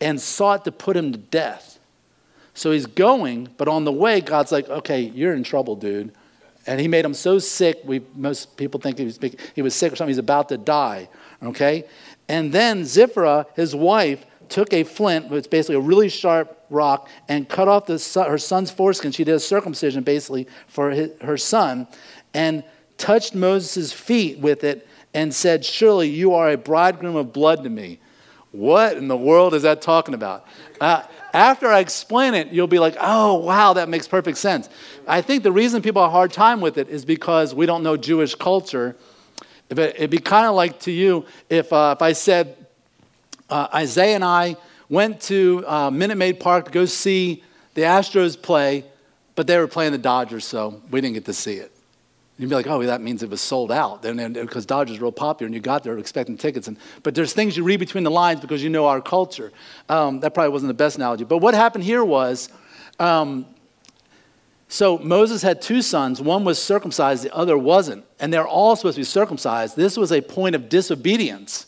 [0.00, 1.71] and sought to put him to death.
[2.54, 6.12] So he's going, but on the way, God's like, okay, you're in trouble, dude.
[6.66, 9.18] And he made him so sick, we, most people think he was,
[9.54, 11.08] he was sick or something, he's about to die,
[11.42, 11.84] okay?
[12.28, 17.08] And then Zipporah, his wife, took a flint, which is basically a really sharp rock,
[17.28, 19.10] and cut off the, her son's foreskin.
[19.10, 21.88] She did a circumcision basically for his, her son,
[22.34, 22.62] and
[22.96, 27.70] touched Moses' feet with it and said, Surely you are a bridegroom of blood to
[27.70, 27.98] me.
[28.52, 30.46] What in the world is that talking about?
[30.80, 31.02] Uh,
[31.32, 34.68] after I explain it, you'll be like, oh, wow, that makes perfect sense.
[35.06, 37.82] I think the reason people have a hard time with it is because we don't
[37.82, 38.96] know Jewish culture
[39.78, 42.56] it, would be kind of like to you if, uh, if I said,
[43.48, 44.56] uh, Isaiah and I
[44.88, 47.42] went to uh, Minute Maid Park to go see
[47.74, 48.84] the Astros play,
[49.34, 51.72] but they were playing the Dodgers, so we didn't get to see it.
[52.38, 54.02] You'd be like, oh, that means it was sold out.
[54.02, 56.66] Then because Dodgers real popular, and you got there expecting tickets.
[56.66, 59.52] And, but there's things you read between the lines because you know our culture.
[59.88, 61.24] Um, that probably wasn't the best analogy.
[61.24, 62.48] But what happened here was
[62.98, 63.46] um,
[64.72, 66.22] so Moses had two sons.
[66.22, 68.06] One was circumcised, the other wasn't.
[68.18, 69.76] And they're all supposed to be circumcised.
[69.76, 71.66] This was a point of disobedience.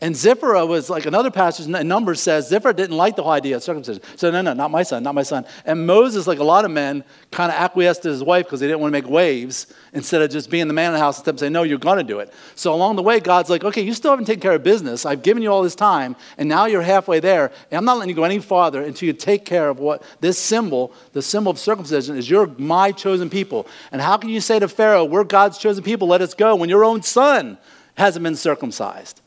[0.00, 3.56] And Zipporah was like another passage in Numbers says, Zipporah didn't like the whole idea
[3.56, 4.02] of circumcision.
[4.16, 5.46] So, no, no, not my son, not my son.
[5.64, 8.66] And Moses, like a lot of men, kind of acquiesced to his wife because they
[8.66, 11.38] didn't want to make waves instead of just being the man in the house and
[11.38, 12.32] saying, No, you're going to do it.
[12.56, 15.06] So, along the way, God's like, Okay, you still haven't taken care of business.
[15.06, 17.52] I've given you all this time, and now you're halfway there.
[17.70, 20.38] And I'm not letting you go any farther until you take care of what this
[20.38, 23.66] symbol, the symbol of circumcision, is you're my chosen people.
[23.92, 26.68] And how can you say to Pharaoh, We're God's chosen people, let us go, when
[26.68, 27.58] your own son
[27.94, 29.20] hasn't been circumcised?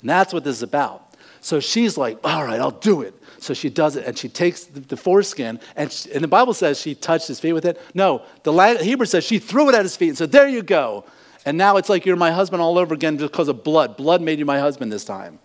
[0.00, 1.14] And that's what this is about.
[1.40, 3.14] So she's like, all right, I'll do it.
[3.40, 6.52] So she does it, and she takes the, the foreskin, and, she, and, the Bible
[6.52, 7.80] says she touched his feet with it.
[7.94, 11.04] No, the Hebrew says she threw it at his feet and said, there you go.
[11.46, 13.96] And now it's like you're my husband all over again because of blood.
[13.96, 15.38] Blood made you my husband this time.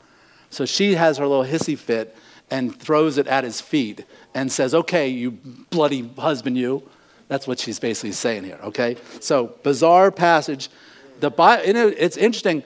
[0.50, 2.16] So she has her little hissy fit
[2.50, 5.32] and throws it at his feet and says, okay, you
[5.70, 6.90] bloody husband, you.
[7.28, 8.98] That's what she's basically saying here, okay?
[9.20, 10.70] So, bizarre passage.
[11.20, 11.64] The Bible,
[11.98, 12.64] it's interesting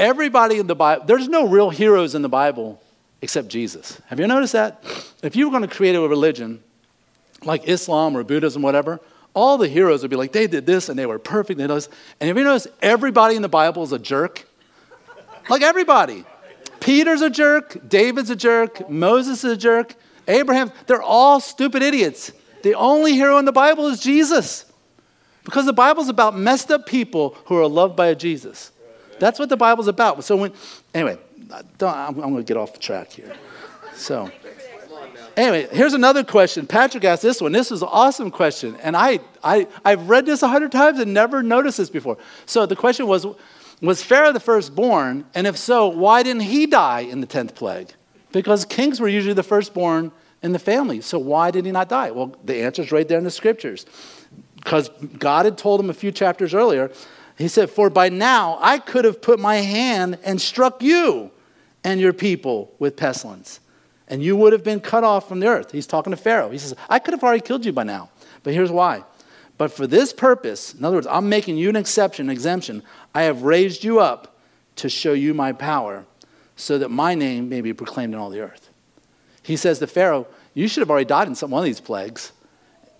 [0.00, 2.82] everybody in the Bible, there's no real heroes in the Bible
[3.22, 4.00] except Jesus.
[4.06, 4.82] Have you noticed that?
[5.22, 6.62] If you were going to create a religion
[7.44, 8.98] like Islam or Buddhism, whatever,
[9.34, 11.58] all the heroes would be like, they did this and they were perfect.
[11.58, 11.88] They this.
[12.18, 14.46] And have you noticed everybody in the Bible is a jerk?
[15.48, 16.24] Like everybody.
[16.80, 19.94] Peter's a jerk, David's a jerk, Moses is a jerk,
[20.26, 22.32] Abraham, they're all stupid idiots.
[22.62, 24.64] The only hero in the Bible is Jesus.
[25.44, 28.72] Because the Bible's about messed up people who are loved by Jesus.
[29.20, 30.24] That's what the Bible's about.
[30.24, 30.52] So when,
[30.92, 31.18] anyway,
[31.52, 33.32] I'm, I'm going to get off the track here.
[33.94, 34.30] So,
[35.36, 36.66] Anyway, here's another question.
[36.66, 37.52] Patrick asked this one.
[37.52, 38.76] This was an awesome question.
[38.82, 42.18] And I, I, I've read this a hundred times and never noticed this before.
[42.46, 43.26] So the question was
[43.80, 45.24] Was Pharaoh the firstborn?
[45.34, 47.92] And if so, why didn't he die in the 10th plague?
[48.32, 50.12] Because kings were usually the firstborn
[50.42, 51.00] in the family.
[51.00, 52.10] So why did he not die?
[52.10, 53.86] Well, the answer is right there in the scriptures.
[54.56, 56.90] Because God had told him a few chapters earlier,
[57.36, 61.30] He said, For by now I could have put my hand and struck you
[61.84, 63.60] and your people with pestilence,
[64.08, 65.72] and you would have been cut off from the earth.
[65.72, 66.50] He's talking to Pharaoh.
[66.50, 68.10] He says, I could have already killed you by now.
[68.42, 69.04] But here's why.
[69.56, 72.82] But for this purpose, in other words, I'm making you an exception, an exemption.
[73.14, 74.38] I have raised you up
[74.76, 76.06] to show you my power,
[76.56, 78.70] so that my name may be proclaimed in all the earth.
[79.42, 82.32] He says to Pharaoh, You should have already died in some one of these plagues,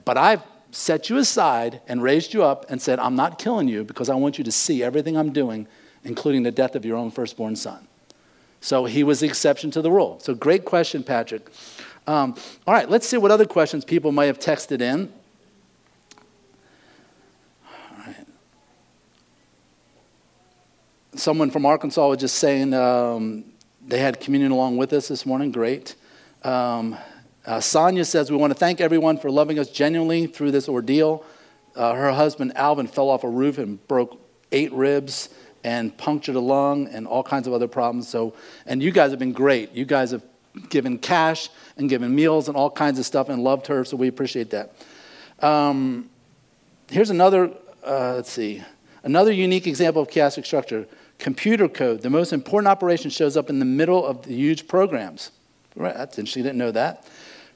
[0.04, 3.84] but I've set you aside and raised you up and said, I'm not killing you
[3.84, 5.66] because I want you to see everything I'm doing,
[6.04, 7.86] including the death of your own firstborn son.
[8.60, 10.18] So he was the exception to the rule.
[10.20, 11.48] So great question, Patrick.
[12.06, 12.34] Um,
[12.66, 15.12] all right, let's see what other questions people might have texted in.
[21.14, 23.44] Someone from Arkansas was just saying um,
[23.86, 25.50] they had communion along with us this morning.
[25.50, 25.96] Great.
[26.44, 26.96] Um,
[27.46, 31.24] uh, Sonia says, We want to thank everyone for loving us genuinely through this ordeal.
[31.74, 34.20] Uh, her husband, Alvin, fell off a roof and broke
[34.52, 35.30] eight ribs
[35.62, 38.08] and punctured a lung and all kinds of other problems.
[38.08, 38.34] So,
[38.66, 39.72] and you guys have been great.
[39.72, 40.22] You guys have
[40.68, 44.08] given cash and given meals and all kinds of stuff and loved her, so we
[44.08, 44.74] appreciate that.
[45.40, 46.10] Um,
[46.90, 47.52] here's another,
[47.84, 48.62] uh, let's see,
[49.04, 50.86] another unique example of chiastic structure.
[51.18, 55.30] Computer code, the most important operation shows up in the middle of the huge programs.
[55.76, 57.06] Right, that's interesting, didn't know that.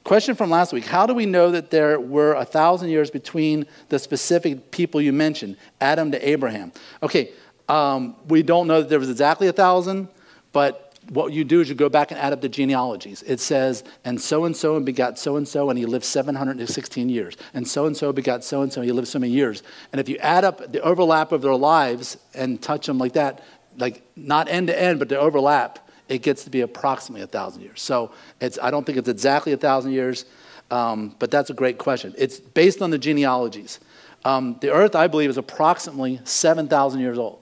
[0.05, 3.65] Question from last week How do we know that there were a thousand years between
[3.89, 6.71] the specific people you mentioned, Adam to Abraham?
[7.01, 7.31] Okay,
[7.67, 10.07] um, we don't know that there was exactly a thousand,
[10.53, 13.23] but what you do is you go back and add up the genealogies.
[13.23, 17.09] It says, and so and so and begot so and so, and he lived 716
[17.09, 17.35] years.
[17.55, 19.63] And so and so begot so and so, and he lived so many years.
[19.91, 23.43] And if you add up the overlap of their lives and touch them like that,
[23.75, 27.61] like not end to end, but the overlap, it gets to be approximately a thousand
[27.63, 27.81] years.
[27.81, 30.25] So it's, I don't think it's exactly a thousand years,
[30.71, 32.13] um, but that's a great question.
[32.17, 33.79] It's based on the genealogies.
[34.23, 37.39] Um, the earth, I believe, is approximately 7,000 years old.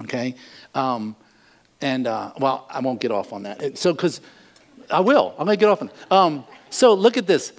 [0.00, 0.34] Okay?
[0.74, 1.16] Um,
[1.80, 3.78] and, uh, well, I won't get off on that.
[3.78, 4.20] So, because
[4.90, 6.12] I will, I'm going to get off on it.
[6.12, 7.52] Um, so, look at this.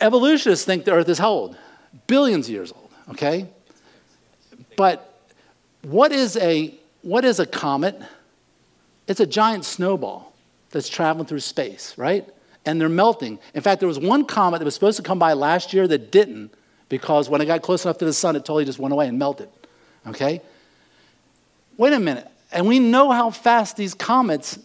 [0.00, 1.56] Evolutionists think the earth is how old?
[2.06, 3.48] Billions of years old, okay?
[4.76, 5.20] But
[5.82, 8.00] what is a, what is a comet?
[9.08, 10.32] It's a giant snowball
[10.70, 12.28] that's traveling through space, right?
[12.64, 13.38] And they're melting.
[13.54, 16.12] In fact, there was one comet that was supposed to come by last year that
[16.12, 16.52] didn't
[16.88, 19.18] because when it got close enough to the sun, it totally just went away and
[19.18, 19.48] melted,
[20.06, 20.42] okay?
[21.78, 22.28] wait a minute.
[22.52, 24.58] And we know how fast these comets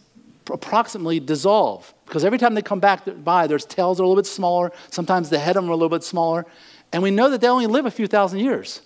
[0.52, 4.28] approximately dissolve because every time they come back by, their tails are a little bit
[4.28, 4.72] smaller.
[4.90, 6.46] Sometimes the head of them are a little bit smaller.
[6.92, 8.82] And we know that they only live a few thousand years.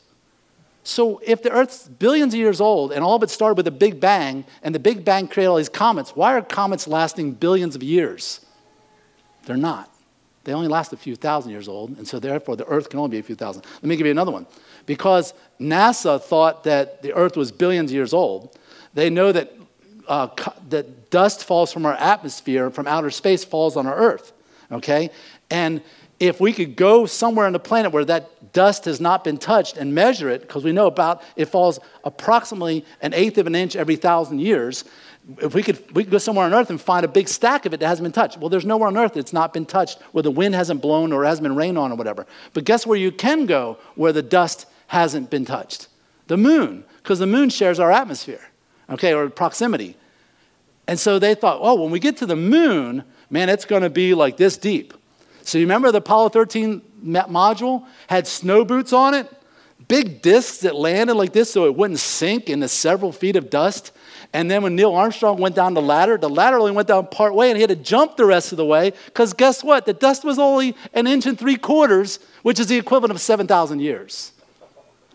[0.87, 3.71] So if the Earth's billions of years old and all of it started with a
[3.71, 7.75] Big Bang, and the Big Bang created all these comets, why are comets lasting billions
[7.75, 8.39] of years?
[9.45, 9.93] They're not.
[10.45, 13.11] They only last a few thousand years old, and so therefore the Earth can only
[13.11, 13.65] be a few thousand.
[13.75, 14.47] Let me give you another one
[14.85, 18.57] because NASA thought that the Earth was billions of years old.
[18.93, 19.51] They know that,
[20.07, 20.29] uh,
[20.69, 24.31] that dust falls from our atmosphere, from outer space, falls on our Earth.
[24.71, 25.09] Okay?
[25.49, 25.81] And
[26.19, 29.77] if we could go somewhere on the planet where that dust has not been touched
[29.77, 33.75] and measure it, because we know about it falls approximately an eighth of an inch
[33.75, 34.83] every thousand years,
[35.39, 37.73] if we could, we could go somewhere on earth and find a big stack of
[37.73, 38.37] it that hasn't been touched.
[38.37, 41.25] Well, there's nowhere on earth that's not been touched where the wind hasn't blown or
[41.25, 42.25] hasn't been rained on or whatever.
[42.53, 45.89] But guess where you can go where the dust hasn't been touched?
[46.27, 48.49] The moon, because the moon shares our atmosphere,
[48.89, 49.97] okay, or proximity.
[50.87, 53.89] And so they thought, oh, when we get to the moon, man, it's going to
[53.89, 54.93] be like this deep.
[55.47, 59.31] So you remember the Apollo 13 module had snow boots on it?
[59.87, 63.93] Big discs that landed like this so it wouldn't sink into several feet of dust.
[64.33, 67.33] And then when Neil Armstrong went down the ladder, the ladder only went down part
[67.33, 69.85] way and he had to jump the rest of the way because guess what?
[69.85, 73.79] The dust was only an inch and three quarters, which is the equivalent of 7,000
[73.79, 74.33] years.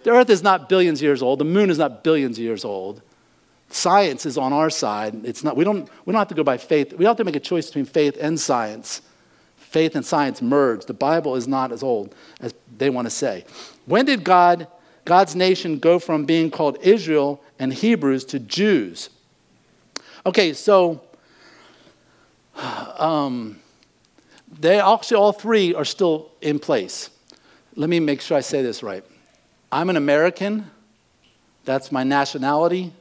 [0.02, 1.40] The earth is not billions of years old.
[1.40, 3.02] The moon is not billions of years old.
[3.68, 5.26] Science is on our side.
[5.26, 6.94] It's not, we, don't, we don't have to go by faith.
[6.94, 9.02] We have to make a choice between faith and science.
[9.72, 10.84] Faith and science merge.
[10.84, 13.46] The Bible is not as old as they want to say.
[13.86, 14.66] When did God,
[15.06, 19.08] God's nation go from being called Israel and Hebrews to Jews?
[20.26, 21.02] Okay, so
[22.98, 23.60] um,
[24.60, 27.08] they actually all three are still in place.
[27.74, 29.02] Let me make sure I say this right.
[29.72, 30.70] I'm an American,
[31.64, 32.92] that's my nationality.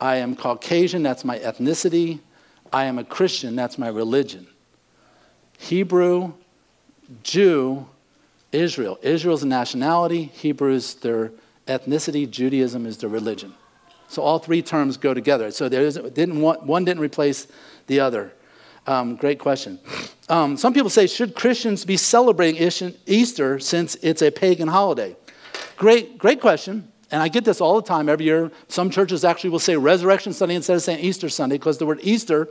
[0.00, 2.20] I am Caucasian, that's my ethnicity.
[2.72, 4.46] I am a Christian, that's my religion.
[5.58, 6.32] Hebrew,
[7.22, 7.86] Jew,
[8.52, 8.98] Israel.
[9.02, 11.32] Israel's a nationality, Hebrews their
[11.66, 13.54] ethnicity, Judaism is their religion.
[14.08, 15.50] So all three terms go together.
[15.50, 17.46] So there isn't, didn't want, one didn't replace
[17.86, 18.32] the other.
[18.86, 19.80] Um, great question.
[20.28, 25.16] Um, some people say, should Christians be celebrating Easter since it's a pagan holiday?
[25.76, 26.90] Great, great question.
[27.10, 28.50] And I get this all the time every year.
[28.68, 32.00] Some churches actually will say Resurrection Sunday instead of saying Easter Sunday because the word
[32.02, 32.48] Easter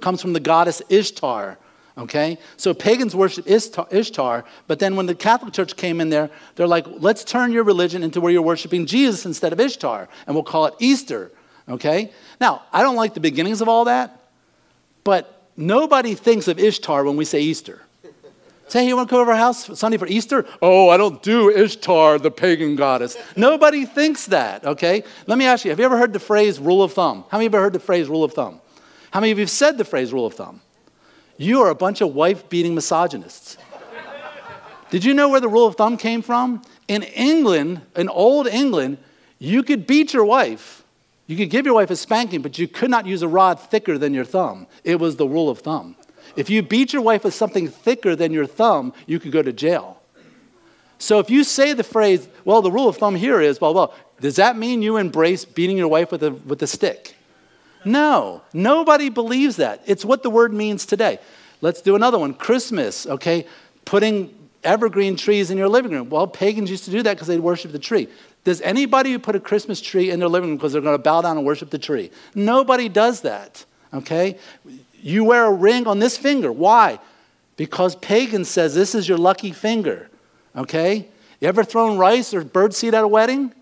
[0.00, 1.58] comes from the goddess Ishtar.
[1.96, 2.38] Okay?
[2.56, 6.86] So pagans worship Ishtar, but then when the Catholic Church came in there, they're like,
[6.88, 10.66] let's turn your religion into where you're worshiping Jesus instead of Ishtar, and we'll call
[10.66, 11.30] it Easter.
[11.68, 12.10] Okay?
[12.40, 14.20] Now, I don't like the beginnings of all that,
[15.04, 17.80] but nobody thinks of Ishtar when we say Easter.
[18.66, 20.46] Say, hey, you want to come over our house Sunday for Easter?
[20.62, 23.16] Oh, I don't do Ishtar, the pagan goddess.
[23.36, 25.04] Nobody thinks that, okay?
[25.26, 27.24] Let me ask you, have you ever heard the phrase rule of thumb?
[27.28, 28.60] How many of you have heard the phrase rule of thumb?
[29.10, 30.62] How many of you have said the phrase rule of thumb?
[31.36, 33.56] You are a bunch of wife beating misogynists.
[34.90, 36.62] Did you know where the rule of thumb came from?
[36.86, 38.98] In England, in old England,
[39.38, 40.84] you could beat your wife.
[41.26, 43.98] You could give your wife a spanking, but you could not use a rod thicker
[43.98, 44.66] than your thumb.
[44.84, 45.96] It was the rule of thumb.
[46.36, 49.52] If you beat your wife with something thicker than your thumb, you could go to
[49.52, 50.00] jail.
[50.98, 53.94] So if you say the phrase, well, the rule of thumb here is, well, well,
[54.20, 57.16] does that mean you embrace beating your wife with a, with a stick?
[57.84, 59.82] No, nobody believes that.
[59.86, 61.18] It's what the word means today.
[61.60, 63.46] Let's do another one Christmas, okay?
[63.84, 66.08] Putting evergreen trees in your living room.
[66.08, 68.08] Well, pagans used to do that because they worship the tree.
[68.44, 71.22] Does anybody put a Christmas tree in their living room because they're going to bow
[71.22, 72.10] down and worship the tree?
[72.34, 74.38] Nobody does that, okay?
[75.00, 76.52] You wear a ring on this finger.
[76.52, 76.98] Why?
[77.56, 80.10] Because pagan says this is your lucky finger,
[80.56, 81.08] okay?
[81.40, 83.54] You ever thrown rice or birdseed at a wedding?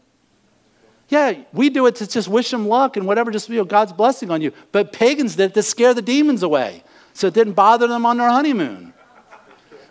[1.12, 3.92] Yeah, we do it to just wish them luck and whatever, just you know, God's
[3.92, 4.50] blessing on you.
[4.72, 6.82] But pagans did it to scare the demons away
[7.12, 8.94] so it didn't bother them on their honeymoon.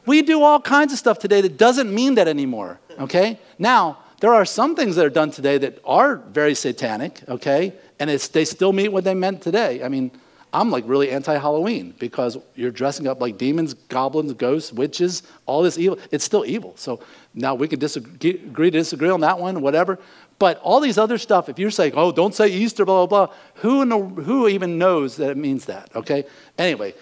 [0.08, 3.40] We do all kinds of stuff today that doesn't mean that anymore, okay?
[3.60, 7.74] Now, there are some things that are done today that are very satanic, okay?
[8.00, 9.84] And they still mean what they meant today.
[9.84, 10.10] I mean,
[10.54, 15.62] I'm like really anti Halloween because you're dressing up like demons, goblins, ghosts, witches, all
[15.62, 15.98] this evil.
[16.12, 16.74] It's still evil.
[16.76, 17.00] So
[17.34, 19.98] now we can disagree, agree to disagree on that one, whatever.
[20.42, 23.36] But all these other stuff, if you're saying, oh, don't say Easter, blah, blah, blah,
[23.58, 26.24] who, the, who even knows that it means that, okay?
[26.58, 26.96] Anyway,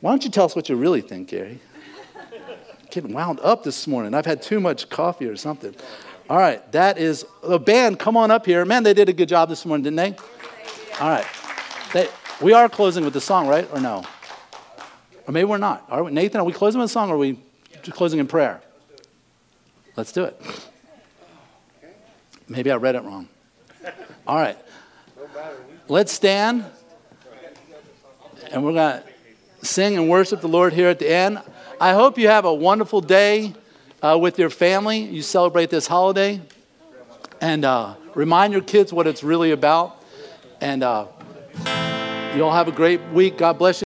[0.00, 1.60] why don't you tell us what you really think, Gary?
[2.90, 4.12] Getting wound up this morning.
[4.12, 5.72] I've had too much coffee or something.
[6.28, 8.00] All right, that is the band.
[8.00, 8.64] Come on up here.
[8.64, 10.16] Man, they did a good job this morning, didn't they?
[11.00, 11.26] All right.
[11.92, 12.08] They,
[12.42, 13.68] we are closing with the song, right?
[13.72, 14.02] Or no?
[15.28, 15.84] Or maybe we're not.
[15.88, 17.38] Are we, Nathan, are we closing with a song or are we
[17.92, 18.60] closing in prayer?
[19.94, 20.42] Let's do it.
[22.48, 23.28] Maybe I read it wrong.
[24.26, 24.58] All right.
[25.88, 26.64] Let's stand.
[28.50, 31.40] And we're going to sing and worship the Lord here at the end.
[31.80, 33.54] I hope you have a wonderful day
[34.02, 34.98] uh, with your family.
[34.98, 36.40] You celebrate this holiday.
[37.40, 40.02] And uh, remind your kids what it's really about.
[40.60, 41.06] And uh,
[42.34, 43.38] you all have a great week.
[43.38, 43.83] God bless you.